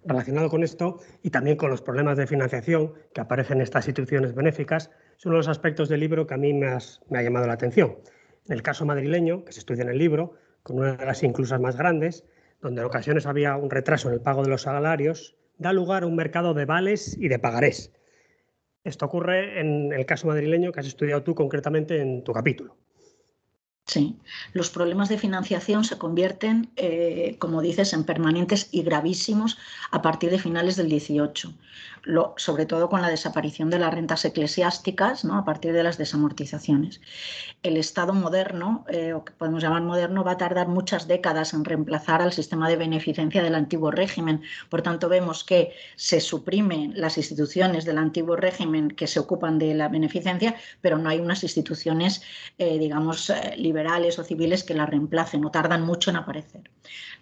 Relacionado 0.04 0.48
con 0.48 0.62
esto 0.62 1.00
y 1.22 1.30
también 1.30 1.56
con 1.56 1.70
los 1.70 1.82
problemas 1.82 2.16
de 2.16 2.26
financiación 2.26 2.94
que 3.12 3.20
aparecen 3.20 3.58
en 3.58 3.62
estas 3.62 3.86
instituciones 3.86 4.34
benéficas, 4.34 4.90
son 5.16 5.32
los 5.32 5.48
aspectos 5.48 5.88
del 5.88 6.00
libro 6.00 6.26
que 6.26 6.34
a 6.34 6.38
mí 6.38 6.52
me, 6.52 6.76
me 7.08 7.18
ha 7.18 7.22
llamado 7.22 7.46
la 7.46 7.54
atención. 7.54 7.96
En 8.46 8.52
el 8.52 8.62
caso 8.62 8.86
madrileño, 8.86 9.44
que 9.44 9.52
se 9.52 9.60
estudia 9.60 9.82
en 9.82 9.90
el 9.90 9.98
libro, 9.98 10.34
con 10.62 10.78
una 10.78 10.96
de 10.96 11.04
las 11.04 11.22
inclusas 11.22 11.60
más 11.60 11.76
grandes, 11.76 12.24
donde 12.60 12.80
en 12.80 12.86
ocasiones 12.86 13.26
había 13.26 13.56
un 13.56 13.70
retraso 13.70 14.08
en 14.08 14.14
el 14.14 14.20
pago 14.20 14.42
de 14.42 14.50
los 14.50 14.62
salarios, 14.62 15.36
da 15.58 15.72
lugar 15.72 16.04
a 16.04 16.06
un 16.06 16.16
mercado 16.16 16.54
de 16.54 16.64
vales 16.64 17.16
y 17.18 17.28
de 17.28 17.38
pagarés, 17.38 17.92
esto 18.88 19.06
ocurre 19.06 19.60
en 19.60 19.92
el 19.92 20.06
caso 20.06 20.26
madrileño 20.26 20.72
que 20.72 20.80
has 20.80 20.86
estudiado 20.86 21.22
tú 21.22 21.34
concretamente 21.34 22.00
en 22.00 22.24
tu 22.24 22.32
capítulo. 22.32 22.76
Sí, 23.88 24.18
los 24.52 24.68
problemas 24.68 25.08
de 25.08 25.16
financiación 25.16 25.82
se 25.82 25.96
convierten, 25.96 26.70
eh, 26.76 27.36
como 27.38 27.62
dices, 27.62 27.94
en 27.94 28.04
permanentes 28.04 28.68
y 28.70 28.82
gravísimos 28.82 29.56
a 29.90 30.02
partir 30.02 30.30
de 30.30 30.38
finales 30.38 30.76
del 30.76 30.90
18, 30.90 31.54
sobre 32.36 32.66
todo 32.66 32.90
con 32.90 33.00
la 33.00 33.08
desaparición 33.08 33.70
de 33.70 33.78
las 33.78 33.94
rentas 33.94 34.26
eclesiásticas 34.26 35.24
¿no? 35.24 35.38
a 35.38 35.44
partir 35.46 35.72
de 35.72 35.82
las 35.82 35.96
desamortizaciones. 35.96 37.00
El 37.62 37.78
Estado 37.78 38.12
moderno, 38.12 38.84
eh, 38.90 39.14
o 39.14 39.24
que 39.24 39.32
podemos 39.32 39.62
llamar 39.62 39.80
moderno, 39.80 40.22
va 40.22 40.32
a 40.32 40.36
tardar 40.36 40.68
muchas 40.68 41.08
décadas 41.08 41.54
en 41.54 41.64
reemplazar 41.64 42.20
al 42.20 42.34
sistema 42.34 42.68
de 42.68 42.76
beneficencia 42.76 43.42
del 43.42 43.54
antiguo 43.54 43.90
régimen. 43.90 44.42
Por 44.68 44.82
tanto, 44.82 45.08
vemos 45.08 45.44
que 45.44 45.72
se 45.96 46.20
suprimen 46.20 46.92
las 46.94 47.16
instituciones 47.16 47.86
del 47.86 47.96
antiguo 47.96 48.36
régimen 48.36 48.88
que 48.88 49.06
se 49.06 49.18
ocupan 49.18 49.58
de 49.58 49.72
la 49.72 49.88
beneficencia, 49.88 50.56
pero 50.82 50.98
no 50.98 51.08
hay 51.08 51.20
unas 51.20 51.42
instituciones, 51.42 52.20
eh, 52.58 52.78
digamos, 52.78 53.32
liberales 53.56 53.77
liberales 53.78 54.18
o 54.18 54.24
civiles 54.24 54.64
que 54.64 54.74
la 54.74 54.86
reemplacen 54.86 55.44
o 55.44 55.50
tardan 55.50 55.82
mucho 55.82 56.10
en 56.10 56.16
aparecer. 56.16 56.62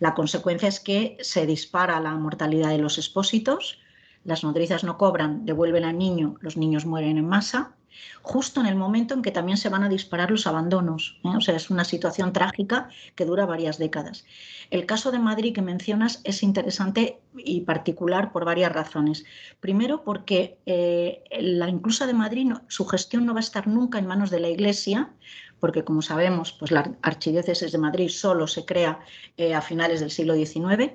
La 0.00 0.14
consecuencia 0.14 0.68
es 0.68 0.80
que 0.80 1.18
se 1.20 1.44
dispara 1.44 2.00
la 2.00 2.14
mortalidad 2.14 2.70
de 2.70 2.78
los 2.78 2.96
expósitos, 2.96 3.78
las 4.24 4.42
nodrizas 4.42 4.82
no 4.82 4.96
cobran, 4.96 5.44
devuelven 5.44 5.84
al 5.84 5.98
niño, 5.98 6.36
los 6.40 6.56
niños 6.56 6.86
mueren 6.86 7.18
en 7.18 7.28
masa, 7.28 7.76
justo 8.22 8.60
en 8.60 8.66
el 8.66 8.74
momento 8.74 9.14
en 9.14 9.22
que 9.22 9.30
también 9.30 9.56
se 9.58 9.68
van 9.68 9.84
a 9.84 9.88
disparar 9.88 10.30
los 10.30 10.46
abandonos. 10.46 11.18
¿eh? 11.24 11.36
O 11.36 11.40
sea, 11.40 11.56
es 11.56 11.70
una 11.70 11.84
situación 11.84 12.32
trágica 12.32 12.88
que 13.14 13.24
dura 13.24 13.46
varias 13.46 13.78
décadas. 13.78 14.24
El 14.70 14.86
caso 14.86 15.12
de 15.12 15.18
Madrid 15.18 15.54
que 15.54 15.62
mencionas 15.62 16.20
es 16.24 16.42
interesante 16.42 17.20
y 17.36 17.60
particular 17.62 18.32
por 18.32 18.44
varias 18.44 18.72
razones. 18.72 19.24
Primero, 19.60 20.02
porque 20.04 20.58
eh, 20.66 21.22
la 21.40 21.68
inclusa 21.68 22.06
de 22.06 22.14
Madrid, 22.14 22.52
su 22.68 22.86
gestión 22.86 23.26
no 23.26 23.34
va 23.34 23.40
a 23.40 23.48
estar 23.48 23.66
nunca 23.66 23.98
en 23.98 24.06
manos 24.06 24.30
de 24.30 24.40
la 24.40 24.48
Iglesia, 24.48 25.12
porque 25.60 25.84
como 25.84 26.02
sabemos, 26.02 26.52
pues 26.52 26.70
la 26.70 26.96
Archidiócesis 27.02 27.72
de 27.72 27.78
Madrid 27.78 28.08
solo 28.08 28.46
se 28.46 28.64
crea 28.64 29.00
eh, 29.36 29.54
a 29.54 29.62
finales 29.62 30.00
del 30.00 30.10
siglo 30.10 30.34
XIX. 30.34 30.92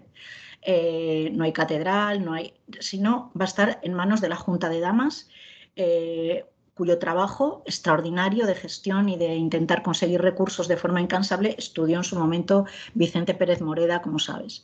Eh, 0.62 1.32
no 1.34 1.44
hay 1.44 1.54
catedral, 1.54 2.24
no 2.24 2.34
hay, 2.34 2.54
sino 2.80 3.32
va 3.40 3.46
a 3.46 3.48
estar 3.48 3.80
en 3.82 3.94
manos 3.94 4.22
de 4.22 4.30
la 4.30 4.36
Junta 4.36 4.70
de 4.70 4.80
Damas, 4.80 5.30
eh, 5.76 6.46
cuyo 6.76 7.00
trabajo 7.00 7.64
extraordinario 7.66 8.46
de 8.46 8.56
gestión 8.56 9.10
y 9.10 9.18
de 9.18 9.36
intentar 9.36 9.84
conseguir 9.84 10.22
recursos 10.22 10.68
de 10.68 10.78
forma 10.78 11.02
incansable 11.02 11.56
estudió 11.58 11.98
en 11.98 12.04
su 12.04 12.18
momento 12.18 12.66
Vicente 12.94 13.34
Pérez 13.34 13.62
Moreda, 13.62 14.02
como 14.02 14.20
sabes. 14.20 14.64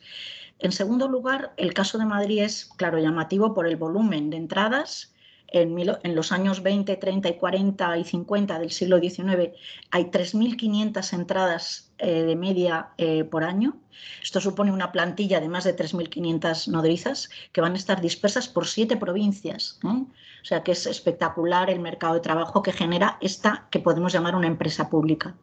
En 0.60 0.72
segundo 0.72 1.08
lugar, 1.08 1.54
el 1.58 1.74
caso 1.74 1.98
de 1.98 2.06
Madrid 2.06 2.44
es, 2.44 2.66
claro, 2.77 2.98
llamativo 2.98 3.54
por 3.54 3.68
el 3.68 3.75
volumen 3.75 4.30
de 4.30 4.38
entradas 4.38 5.13
en, 5.48 6.16
los 6.16 6.32
años 6.32 6.62
20, 6.62 6.96
30 6.96 7.30
y 7.30 7.38
40 7.38 7.98
y 7.98 8.04
50 8.04 8.60
del 8.60 8.72
siglo 8.72 9.00
XIX 9.00 9.51
hay 9.92 10.06
3.500 10.06 11.13
entradas 11.13 11.92
eh, 12.00 12.24
de 12.24 12.36
media 12.36 12.89
eh, 12.98 13.24
por 13.24 13.44
año. 13.44 13.77
Esto 14.22 14.42
supone 14.42 14.72
una 14.72 14.92
plantilla 14.92 15.39
de 15.39 15.50
más 15.50 15.63
de 15.63 15.75
3.500 15.75 16.68
nodrizas 16.68 17.30
que 17.51 17.62
van 17.62 17.74
a 17.74 17.77
estar 17.77 18.01
dispersas 18.01 18.48
por 18.48 18.68
siete 18.68 18.98
provincias. 18.98 19.80
¿eh? 19.84 20.06
O 20.41 20.46
sea 20.46 20.63
que 20.63 20.72
es 20.72 20.86
espectacular 20.86 21.70
el 21.70 21.79
mercado 21.79 22.13
de 22.13 22.20
trabajo 22.20 22.63
que 22.63 22.72
genera 22.72 23.17
esta 23.22 23.67
que 23.70 23.79
podemos 23.79 24.13
llamar 24.13 24.36
una 24.36 24.48
empresa 24.48 24.89
pública. 24.89 25.36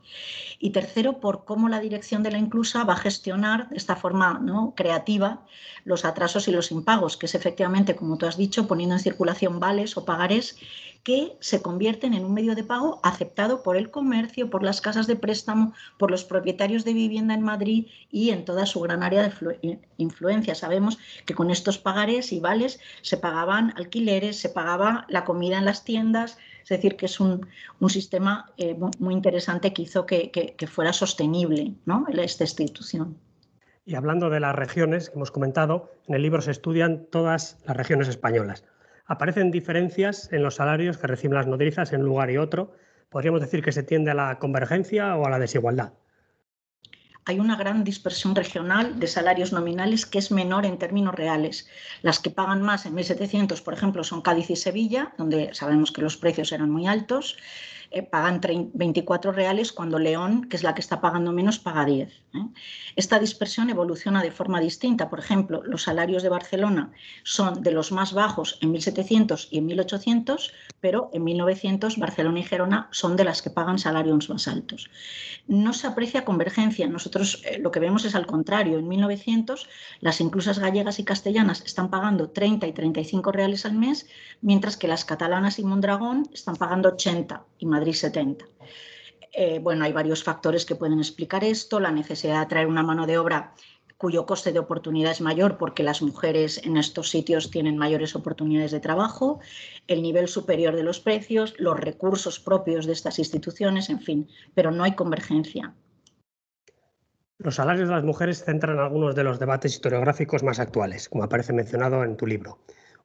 Y 0.58 0.70
tercero, 0.70 1.20
por 1.20 1.44
cómo 1.44 1.68
la 1.68 1.80
dirección 1.80 2.22
de 2.22 2.30
la 2.30 2.38
inclusa 2.38 2.84
va 2.84 2.94
a 2.94 2.98
gestionar 2.98 3.68
de 3.68 3.76
esta 3.76 3.96
forma 3.96 4.38
¿no? 4.40 4.72
creativa 4.76 5.44
los 5.84 6.04
atrasos 6.04 6.48
y 6.48 6.52
los 6.52 6.70
impagos, 6.70 7.16
que 7.16 7.26
es 7.26 7.34
efectivamente, 7.34 7.96
como 7.96 8.16
tú 8.16 8.26
has 8.26 8.36
dicho, 8.36 8.66
poniendo 8.66 8.94
en 8.94 9.00
circulación 9.00 9.60
vales 9.60 9.96
o 9.96 10.04
pagarés 10.04 10.56
que 11.04 11.37
se 11.40 11.61
convierten 11.61 12.14
en 12.14 12.25
un 12.25 12.32
medio 12.32 12.54
de 12.54 12.64
pago 12.64 12.99
aceptado 13.02 13.62
por 13.62 13.76
el 13.76 13.90
comercio, 13.90 14.49
por 14.49 14.62
las 14.62 14.80
casas 14.80 15.06
de 15.06 15.16
préstamo, 15.16 15.75
por 15.99 16.11
los 16.11 16.25
propietarios 16.25 16.84
de 16.84 16.94
vivienda 16.94 17.34
en 17.34 17.42
Madrid 17.42 17.87
y 18.11 18.30
en 18.30 18.46
toda 18.46 18.64
su 18.64 18.80
gran 18.80 19.02
área 19.02 19.23
de 19.23 19.78
influencia. 19.99 20.54
Sabemos 20.54 20.99
que 21.26 21.34
con 21.34 21.50
estos 21.50 21.78
pagarés 21.78 22.32
y 22.32 22.40
vales 22.40 22.80
se 23.02 23.18
pagaban 23.18 23.75
alquileres, 23.76 24.40
se 24.40 24.49
pagaba 24.49 25.04
la 25.11 25.25
comida 25.25 25.58
en 25.58 25.66
las 25.66 25.84
tiendas, 25.84 26.38
es 26.62 26.70
decir, 26.70 26.96
que 26.96 27.06
es 27.06 27.20
un, 27.20 27.46
sistema 27.88 28.50
eh, 28.56 28.75
muy, 28.99 29.12
interesante 29.12 29.75
que 29.75 29.82
hizo 29.82 30.06
que, 30.06 30.30
que 30.30 30.66
fuera 30.66 30.94
sostenible 30.94 31.75
¿no? 31.84 32.06
esta 32.08 32.44
institución. 32.44 33.18
Y 33.87 33.96
hablando 33.96 34.30
de 34.30 34.40
las 34.40 34.54
regiones 34.56 35.11
que 35.11 35.16
hemos 35.16 35.30
comentado, 35.30 35.90
en 36.06 36.14
el 36.14 36.23
libro 36.23 36.40
se 36.40 36.50
estudian 36.50 37.04
todas 37.11 37.58
las 37.66 37.76
regiones 37.76 38.08
españolas. 38.08 38.64
Aparecen 39.06 39.50
diferencias 39.50 40.32
en 40.32 40.42
los 40.42 40.56
salarios 40.56 40.99
que 40.99 41.06
reciben 41.06 41.37
las 41.37 41.46
nodrizas 41.46 41.92
en 41.92 42.00
un 42.00 42.06
lugar 42.06 42.30
y 42.30 42.38
otro. 42.38 42.73
¿Podríamos 43.11 43.40
decir 43.40 43.62
que 43.62 43.73
se 43.73 43.82
tiende 43.82 44.11
a 44.11 44.14
la 44.14 44.38
convergencia 44.38 45.16
o 45.16 45.26
a 45.26 45.30
la 45.30 45.38
desigualdad? 45.38 45.92
hay 47.26 47.40
una 47.40 47.56
gran 47.56 47.84
dispersión 47.84 48.34
regional 48.34 48.99
de 49.00 49.06
salarios 49.06 49.52
nominales 49.52 50.04
que 50.04 50.18
es 50.18 50.30
menor 50.30 50.66
en 50.66 50.78
términos 50.78 51.14
reales. 51.14 51.66
Las 52.02 52.18
que 52.20 52.30
pagan 52.30 52.62
más 52.62 52.84
en 52.84 52.94
1700, 52.94 53.62
por 53.62 53.75
ejemplo, 53.75 54.04
son 54.04 54.20
Cádiz 54.20 54.50
y 54.50 54.56
Sevilla, 54.56 55.14
donde 55.16 55.54
sabemos 55.54 55.90
que 55.90 56.02
los 56.02 56.16
precios 56.18 56.52
eran 56.52 56.70
muy 56.70 56.87
altos. 56.87 57.38
Eh, 57.94 58.02
pagan 58.02 58.40
24 58.74 59.30
reales 59.30 59.70
cuando 59.70 60.00
León, 60.00 60.48
que 60.48 60.56
es 60.56 60.64
la 60.64 60.74
que 60.74 60.80
está 60.80 61.00
pagando 61.00 61.30
menos, 61.32 61.60
paga 61.60 61.84
10. 61.84 62.08
¿eh? 62.10 62.38
Esta 62.96 63.20
dispersión 63.20 63.70
evoluciona 63.70 64.20
de 64.20 64.32
forma 64.32 64.58
distinta. 64.58 65.08
Por 65.08 65.20
ejemplo, 65.20 65.62
los 65.62 65.84
salarios 65.84 66.24
de 66.24 66.28
Barcelona 66.28 66.90
son 67.22 67.62
de 67.62 67.70
los 67.70 67.92
más 67.92 68.12
bajos 68.12 68.58
en 68.62 68.72
1700 68.72 69.46
y 69.52 69.58
en 69.58 69.66
1800, 69.66 70.52
pero 70.80 71.08
en 71.12 71.22
1900 71.22 71.96
Barcelona 71.98 72.40
y 72.40 72.42
Gerona 72.42 72.88
son 72.90 73.14
de 73.14 73.22
las 73.22 73.42
que 73.42 73.50
pagan 73.50 73.78
salarios 73.78 74.28
más 74.28 74.48
altos. 74.48 74.90
No 75.46 75.72
se 75.72 75.86
aprecia 75.86 76.24
convergencia. 76.24 76.88
Nosotros 76.88 77.42
eh, 77.44 77.60
lo 77.60 77.70
que 77.70 77.78
vemos 77.78 78.04
es 78.04 78.16
al 78.16 78.26
contrario. 78.26 78.76
En 78.76 78.88
1900 78.88 79.68
las 80.00 80.20
inclusas 80.20 80.58
gallegas 80.58 80.98
y 80.98 81.04
castellanas 81.04 81.62
están 81.64 81.90
pagando 81.90 82.30
30 82.30 82.66
y 82.66 82.72
35 82.72 83.30
reales 83.30 83.64
al 83.64 83.74
mes, 83.74 84.08
mientras 84.40 84.76
que 84.76 84.88
las 84.88 85.04
catalanas 85.04 85.60
y 85.60 85.64
Mondragón 85.64 86.28
están 86.32 86.56
pagando 86.56 86.88
80 86.88 87.44
y 87.60 87.66
Madrid 87.66 87.84
70. 87.93 88.47
Eh, 89.33 89.59
bueno, 89.59 89.85
hay 89.85 89.93
varios 89.93 90.23
factores 90.23 90.64
que 90.64 90.76
pueden 90.76 90.99
explicar 90.99 91.45
esto, 91.45 91.81
la 91.81 91.91
necesidad 91.91 92.35
de 92.35 92.41
atraer 92.41 92.67
una 92.69 92.83
mano 92.83 93.07
de 93.07 93.19
obra 93.19 93.53
cuyo 93.97 94.26
coste 94.26 94.53
de 94.53 94.59
oportunidad 94.59 95.12
es 95.12 95.21
mayor 95.21 95.57
porque 95.57 95.83
las 95.83 96.03
mujeres 96.03 96.61
en 96.64 96.76
estos 96.76 97.11
sitios 97.11 97.50
tienen 97.50 97.79
mayores 97.79 98.14
oportunidades 98.14 98.71
de 98.71 98.81
trabajo, 98.81 99.41
el 99.87 100.03
nivel 100.03 100.29
superior 100.29 100.76
de 100.76 100.83
los 100.83 101.00
precios, 101.00 101.55
los 101.59 101.79
recursos 101.79 102.38
propios 102.41 102.87
de 102.87 102.93
estas 102.93 103.19
instituciones, 103.19 103.91
en 103.91 104.00
fin, 104.00 104.29
pero 104.55 104.71
no 104.71 104.85
hay 104.85 104.95
convergencia. 104.95 105.75
Los 107.38 107.57
salarios 107.57 107.88
de 107.88 107.95
las 107.95 108.05
mujeres 108.05 108.45
centran 108.45 108.79
algunos 108.79 109.14
de 109.14 109.25
los 109.25 109.38
debates 109.38 109.73
historiográficos 109.73 110.43
más 110.43 110.61
actuales, 110.61 111.09
como 111.09 111.25
aparece 111.25 111.53
mencionado 111.53 112.05
en 112.05 112.17
tu 112.17 112.26
libro. 112.26 112.59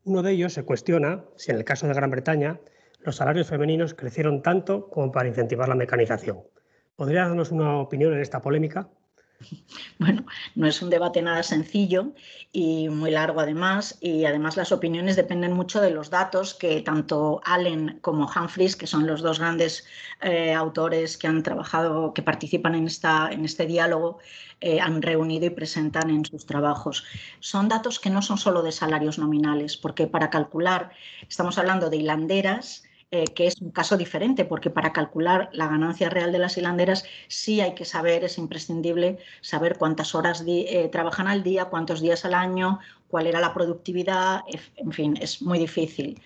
Uno 0.04 0.22
de 0.22 0.32
ellos 0.32 0.54
se 0.54 0.64
cuestiona 0.64 1.24
si 1.36 1.52
en 1.52 1.58
el 1.58 1.66
caso 1.66 1.88
de 1.88 1.94
Gran 1.94 2.12
Bretaña 2.12 2.60
los 3.01 3.15
salarios 3.15 3.48
femeninos 3.48 3.94
crecieron 3.94 4.41
tanto 4.41 4.89
como 4.89 5.12
para 5.12 5.30
incentivar 5.30 5.69
la 5.69 5.76
mecanización. 5.76 6.39
¿Podrías 6.95 7.28
darnos 7.28 7.52
una 7.52 7.78
opinión 7.80 8.13
en 8.13 8.19
esta 8.19 8.41
polémica? 8.41 8.89
Bueno, 10.00 10.26
no 10.56 10.67
es 10.67 10.82
un 10.82 10.89
debate 10.89 11.21
nada 11.21 11.43
sencillo 11.43 12.13
y 12.52 12.89
muy 12.89 13.12
largo 13.12 13.39
además, 13.39 13.97
y 14.02 14.26
además 14.26 14.58
las 14.58 14.71
opiniones 14.71 15.15
dependen 15.15 15.54
mucho 15.54 15.82
de 15.82 15.91
los 15.91 16.10
datos 16.10 16.54
que 16.54 16.82
tanto 16.82 17.41
Allen 17.43 18.00
como 18.02 18.30
Humphries, 18.30 18.76
que 18.76 18.88
son 18.88 19.08
los 19.08 19.21
dos 19.21 19.39
grandes 19.39 19.86
eh, 20.21 20.54
autores 20.54 21.17
que 21.17 21.28
han 21.28 21.43
trabajado, 21.43 22.13
que 22.13 22.21
participan 22.21 22.76
en, 22.76 22.88
esta, 22.88 23.30
en 23.32 23.45
este 23.45 23.65
diálogo, 23.65 24.19
eh, 24.62 24.80
han 24.80 25.02
reunido 25.02 25.45
y 25.45 25.52
presentan 25.52 26.10
en 26.10 26.26
sus 26.26 26.45
trabajos. 26.45 27.06
Son 27.39 27.67
datos 27.67 28.00
que 28.00 28.10
no 28.10 28.21
son 28.21 28.38
solo 28.38 28.62
de 28.62 28.71
salarios 28.71 29.19
nominales, 29.19 29.78
porque 29.78 30.08
para 30.08 30.30
calcular, 30.30 30.91
estamos 31.28 31.58
hablando 31.58 31.89
de 31.89 31.97
hilanderas, 31.97 32.84
eh, 33.12 33.26
que 33.26 33.48
es 33.48 33.60
un 33.60 33.72
caso 33.72 33.98
diferente, 33.98 34.45
porque 34.45 34.69
para 34.69 34.93
calcular 34.93 35.50
la 35.52 35.67
ganancia 35.67 36.10
real 36.10 36.32
de 36.32 36.38
las 36.38 36.58
hilanderas 36.58 37.06
sí 37.28 37.60
hay 37.60 37.74
que 37.74 37.84
saber, 37.86 38.24
es 38.24 38.38
imprescindible 38.38 39.17
saber 39.41 39.80
cuántas 39.80 40.13
horas 40.13 40.43
eh, 40.45 40.89
trabajan 40.91 41.28
al 41.28 41.41
día, 41.41 41.65
cuántos 41.65 42.02
días 42.02 42.24
al 42.24 42.36
año, 42.36 42.80
cuál 43.08 43.26
era 43.26 43.39
la 43.39 43.54
productividad, 43.54 44.41
en 44.76 44.91
fin, 44.91 45.17
es 45.19 45.41
muy 45.41 45.58
difícil. 45.58 46.22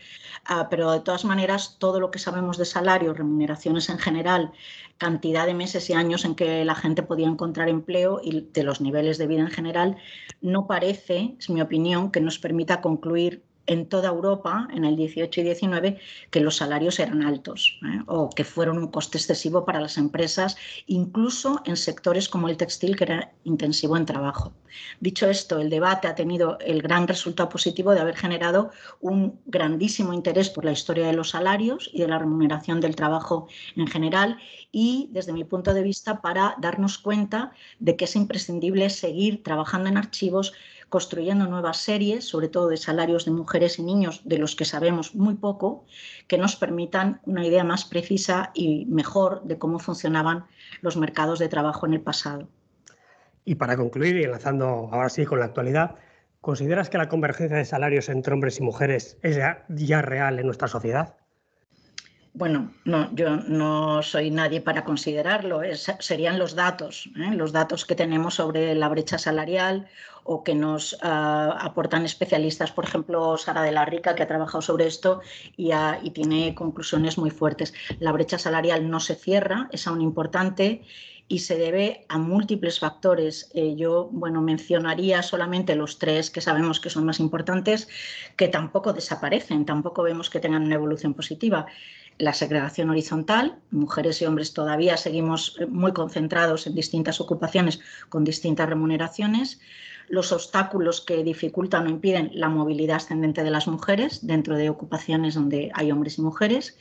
Ah, 0.46 0.68
pero 0.70 0.92
de 0.92 1.00
todas 1.00 1.24
maneras, 1.24 1.78
todo 1.80 2.02
lo 2.02 2.12
que 2.12 2.20
sabemos 2.20 2.58
de 2.58 2.66
salario, 2.66 3.14
remuneraciones 3.14 3.90
en 3.90 3.98
general, 3.98 4.52
cantidad 4.98 5.46
de 5.46 5.54
meses 5.54 5.90
y 5.90 5.94
años 5.94 6.26
en 6.26 6.36
que 6.36 6.66
la 6.66 6.76
gente 6.76 7.02
podía 7.02 7.28
encontrar 7.28 7.70
empleo 7.70 8.20
y 8.22 8.42
de 8.52 8.64
los 8.64 8.82
niveles 8.82 9.18
de 9.18 9.28
vida 9.28 9.42
en 9.42 9.52
general, 9.52 9.96
no 10.42 10.68
parece, 10.68 11.36
es 11.40 11.50
mi 11.50 11.62
opinión, 11.62 12.12
que 12.12 12.20
nos 12.20 12.40
permita 12.40 12.82
concluir 12.82 13.42
en 13.66 13.88
toda 13.88 14.10
Europa, 14.10 14.68
en 14.74 14.84
el 14.86 14.96
18 14.96 15.42
y 15.42 15.44
19, 15.44 16.00
que 16.30 16.40
los 16.40 16.58
salarios 16.58 17.00
eran 17.00 17.24
altos 17.24 17.80
¿eh? 17.84 18.02
o 18.08 18.30
que 18.30 18.44
fueron 18.44 18.78
un 18.78 18.88
coste 18.88 19.18
excesivo 19.18 19.66
para 19.66 19.80
las 19.80 19.98
empresas, 19.98 20.58
incluso 20.88 21.62
en 21.66 21.78
sectores 21.78 22.28
como 22.28 22.50
el 22.50 22.58
textil, 22.58 22.96
que 22.96 23.06
era 23.06 23.32
intensivo 23.44 23.96
en 23.98 24.06
trabajo. 24.06 24.54
Dicho 25.00 25.30
esto, 25.30 25.60
el 25.60 25.70
debate 25.70 26.08
ha 26.08 26.16
tenido 26.16 26.58
el 26.60 26.82
gran 26.82 27.08
resultado 27.08 27.50
positivo 27.50 27.94
de 27.94 28.02
haber 28.02 28.16
generado 28.16 28.72
un 29.02 29.40
grandísimo 29.46 30.14
interés 30.14 30.50
por 30.50 30.66
la 30.66 30.72
historia 30.72 31.08
de 31.08 31.14
los 31.14 31.30
salarios 31.30 31.90
y 31.94 32.02
de 32.02 32.08
la 32.08 32.20
remuneración 32.20 32.82
del 32.82 32.96
trabajo 32.96 33.48
en 33.76 33.88
general 33.88 34.38
y, 34.72 35.10
desde 35.12 35.34
mi 35.34 35.44
punto 35.44 35.74
de 35.74 35.84
vista, 35.84 36.22
para 36.22 36.56
darnos 36.60 36.98
cuenta 36.98 37.52
de 37.80 37.96
que 37.96 38.06
es 38.06 38.16
imprescindible 38.16 38.90
seguir 38.90 39.44
trabajando 39.44 39.90
en 39.90 39.98
archivos 39.98 40.54
construyendo 40.94 41.48
nuevas 41.48 41.78
series, 41.78 42.24
sobre 42.24 42.50
todo 42.50 42.68
de 42.68 42.78
salarios 42.78 43.26
de 43.26 43.32
mujeres 43.32 43.80
y 43.80 43.82
niños, 43.82 44.22
de 44.26 44.38
los 44.38 44.56
que 44.56 44.64
sabemos 44.64 45.16
muy 45.16 45.34
poco, 45.34 45.88
que 46.28 46.38
nos 46.38 46.56
permitan 46.56 47.20
una 47.26 47.44
idea 47.44 47.64
más 47.64 47.84
precisa 47.84 48.52
y 48.54 48.86
mejor 48.86 49.42
de 49.42 49.58
cómo 49.58 49.80
funcionaban 49.80 50.46
los 50.82 50.96
mercados 50.96 51.40
de 51.40 51.50
trabajo 51.50 51.88
en 51.88 51.96
el 51.96 52.02
pasado. 52.02 52.48
Y 53.44 53.56
para 53.56 53.76
concluir, 53.76 54.18
y 54.18 54.24
enlazando 54.24 54.88
ahora 54.92 55.10
sí 55.10 55.26
con 55.26 55.40
la 55.40 55.46
actualidad, 55.46 55.96
¿consideras 56.42 56.92
que 56.92 57.00
la 57.00 57.10
convergencia 57.10 57.58
de 57.58 57.66
salarios 57.66 58.08
entre 58.08 58.36
hombres 58.36 58.60
y 58.60 58.62
mujeres 58.62 59.18
es 59.24 59.36
ya, 59.36 60.02
real 60.04 60.38
en 60.38 60.46
nuestra 60.46 60.68
sociedad? 60.68 61.16
Bueno, 62.36 62.74
no, 62.84 63.14
yo 63.14 63.38
no 63.38 64.02
soy 64.02 64.32
nadie 64.32 64.60
para 64.60 64.84
considerarlo. 64.84 65.62
serían 66.00 66.40
los 66.40 66.56
datos, 66.56 67.08
¿eh? 67.16 67.36
los 67.36 67.52
datos 67.52 67.86
que 67.86 67.94
tenemos 67.94 68.34
sobre 68.36 68.74
la 68.74 68.90
brecha 68.90 69.20
salarial 69.20 69.88
o 70.24 70.44
que 70.44 70.56
nos 70.56 70.98
ah, 71.04 71.56
aportan 71.62 72.06
especialistas, 72.06 72.72
por 72.72 72.86
ejemplo, 72.86 73.38
Sara 73.38 73.62
de 73.62 73.72
la 73.72 73.86
Rica, 73.86 74.16
que 74.16 74.24
ha 74.24 74.28
trabajado 74.28 74.64
sobre 74.64 74.88
esto 74.88 75.22
y, 75.58 75.74
tiene 76.10 76.56
conclusiones 76.56 77.20
muy 77.20 77.30
fuertes. 77.30 77.72
La 78.00 78.12
brecha 78.12 78.40
salarial 78.40 78.90
no 78.90 79.00
se 79.00 79.14
cierra, 79.14 79.70
es 79.72 79.86
aún 79.86 80.02
importante 80.02 80.82
y 81.28 81.40
se 81.40 81.58
debe 81.58 82.06
a 82.10 82.18
múltiples 82.18 82.80
factores. 82.80 83.52
Eh, 83.54 83.76
yo, 83.76 84.10
bueno, 84.12 84.42
mencionaría 84.42 85.22
solamente 85.22 85.76
los 85.76 86.00
tres 86.00 86.32
que 86.32 86.42
sabemos 86.42 86.80
que 86.80 86.90
son 86.90 87.06
más 87.06 87.20
importantes, 87.20 87.88
que 88.36 88.48
tampoco 88.48 88.92
desaparecen, 88.92 89.66
tampoco 89.66 90.04
vemos 90.04 90.30
que 90.30 90.40
tengan 90.40 90.64
una 90.64 90.76
evolución 90.76 91.14
positiva. 91.14 91.68
La 92.18 92.34
segregación 92.34 92.90
horizontal, 92.90 93.60
mujeres 93.72 94.22
y 94.22 94.26
hombres 94.26 94.54
todavía 94.54 94.98
seguimos 94.98 95.58
eh, 95.60 95.66
muy 95.66 95.94
concentrados 95.94 96.68
en 96.68 96.76
distintas 96.76 97.20
ocupaciones 97.20 97.80
con 98.10 98.24
distintas 98.24 98.70
remuneraciones 98.70 99.60
los 100.10 100.32
obstáculos 100.32 101.02
que 101.02 101.24
dificultan 101.24 101.88
o 101.88 101.90
impiden 101.90 102.30
la 102.34 102.50
movilidad 102.50 102.98
ascendente 102.98 103.44
de 103.44 103.52
las 103.52 103.68
mujeres 103.68 104.26
dentro 104.26 104.56
de 104.58 104.70
ocupaciones 104.70 105.36
donde 105.36 105.72
hay 105.74 105.92
hombres 105.92 106.18
y 106.18 106.22
mujeres 106.22 106.78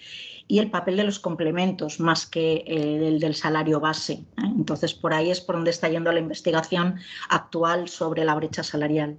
y 0.49 0.59
el 0.59 0.71
papel 0.71 0.97
de 0.97 1.05
los 1.05 1.18
complementos 1.18 2.01
más 2.01 2.27
que 2.27 2.64
eh, 2.66 3.09
el 3.09 3.21
del 3.21 3.35
salario 3.35 3.81
base. 3.81 4.12
¿eh? 4.12 4.25
Entonces, 4.45 4.92
por 4.92 5.14
ahí 5.14 5.31
es 5.31 5.40
por 5.40 5.55
donde 5.55 5.71
está 5.71 5.88
yendo 5.88 6.12
la 6.12 6.21
investigación 6.21 6.99
actual 7.29 7.88
sobre 7.88 8.25
la 8.25 8.35
brecha 8.35 8.62
salarial. 8.62 9.18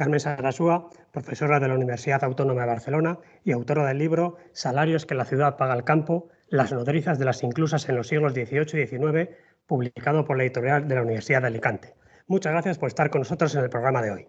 Carmen 0.00 0.18
Sarasúa, 0.18 0.88
profesora 1.12 1.60
de 1.60 1.68
la 1.68 1.74
Universidad 1.74 2.24
Autónoma 2.24 2.62
de 2.62 2.68
Barcelona 2.68 3.18
y 3.44 3.52
autora 3.52 3.84
del 3.84 3.98
libro 3.98 4.38
Salarios 4.54 5.04
que 5.04 5.14
la 5.14 5.26
ciudad 5.26 5.58
paga 5.58 5.74
al 5.74 5.84
campo, 5.84 6.30
las 6.48 6.72
nodrizas 6.72 7.18
de 7.18 7.26
las 7.26 7.42
inclusas 7.42 7.86
en 7.86 7.96
los 7.96 8.08
siglos 8.08 8.32
XVIII 8.32 8.82
y 8.82 8.86
XIX, 8.86 9.28
publicado 9.66 10.24
por 10.24 10.38
la 10.38 10.44
editorial 10.44 10.88
de 10.88 10.94
la 10.94 11.02
Universidad 11.02 11.42
de 11.42 11.48
Alicante. 11.48 11.94
Muchas 12.28 12.52
gracias 12.52 12.78
por 12.78 12.88
estar 12.88 13.10
con 13.10 13.20
nosotros 13.20 13.54
en 13.54 13.62
el 13.62 13.68
programa 13.68 14.00
de 14.00 14.10
hoy. 14.10 14.28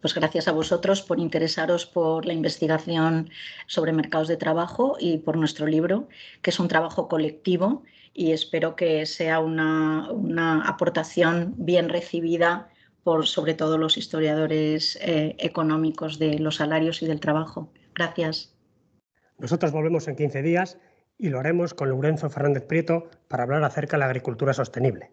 Pues 0.00 0.14
gracias 0.14 0.48
a 0.48 0.52
vosotros 0.52 1.02
por 1.02 1.20
interesaros 1.20 1.84
por 1.84 2.24
la 2.24 2.32
investigación 2.32 3.28
sobre 3.66 3.92
mercados 3.92 4.28
de 4.28 4.38
trabajo 4.38 4.96
y 4.98 5.18
por 5.18 5.36
nuestro 5.36 5.66
libro, 5.66 6.08
que 6.40 6.48
es 6.48 6.58
un 6.58 6.68
trabajo 6.68 7.06
colectivo 7.06 7.82
y 8.14 8.32
espero 8.32 8.76
que 8.76 9.04
sea 9.04 9.40
una, 9.40 10.62
aportación 10.66 11.52
bien 11.58 11.90
recibida 11.90 12.69
por 13.02 13.26
sobre 13.26 13.54
todo 13.54 13.78
los 13.78 13.96
historiadores 13.96 14.96
eh, 15.02 15.36
económicos 15.38 16.18
de 16.18 16.38
los 16.38 16.56
salarios 16.56 17.02
y 17.02 17.06
del 17.06 17.20
trabajo. 17.20 17.72
Gracias. 17.94 18.54
Nosotros 19.38 19.72
volvemos 19.72 20.06
en 20.08 20.16
15 20.16 20.42
días 20.42 20.78
y 21.16 21.28
lo 21.28 21.38
haremos 21.38 21.74
con 21.74 21.90
Lorenzo 21.90 22.30
Fernández 22.30 22.64
Prieto 22.64 23.08
para 23.28 23.42
hablar 23.42 23.64
acerca 23.64 23.96
de 23.96 24.00
la 24.00 24.06
agricultura 24.06 24.52
sostenible, 24.52 25.12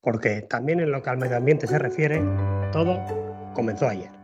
porque 0.00 0.42
también 0.42 0.80
en 0.80 0.90
lo 0.90 1.02
que 1.02 1.10
al 1.10 1.18
medio 1.18 1.36
ambiente 1.36 1.66
se 1.66 1.78
refiere, 1.78 2.20
todo 2.72 3.00
comenzó 3.54 3.88
ayer. 3.88 4.23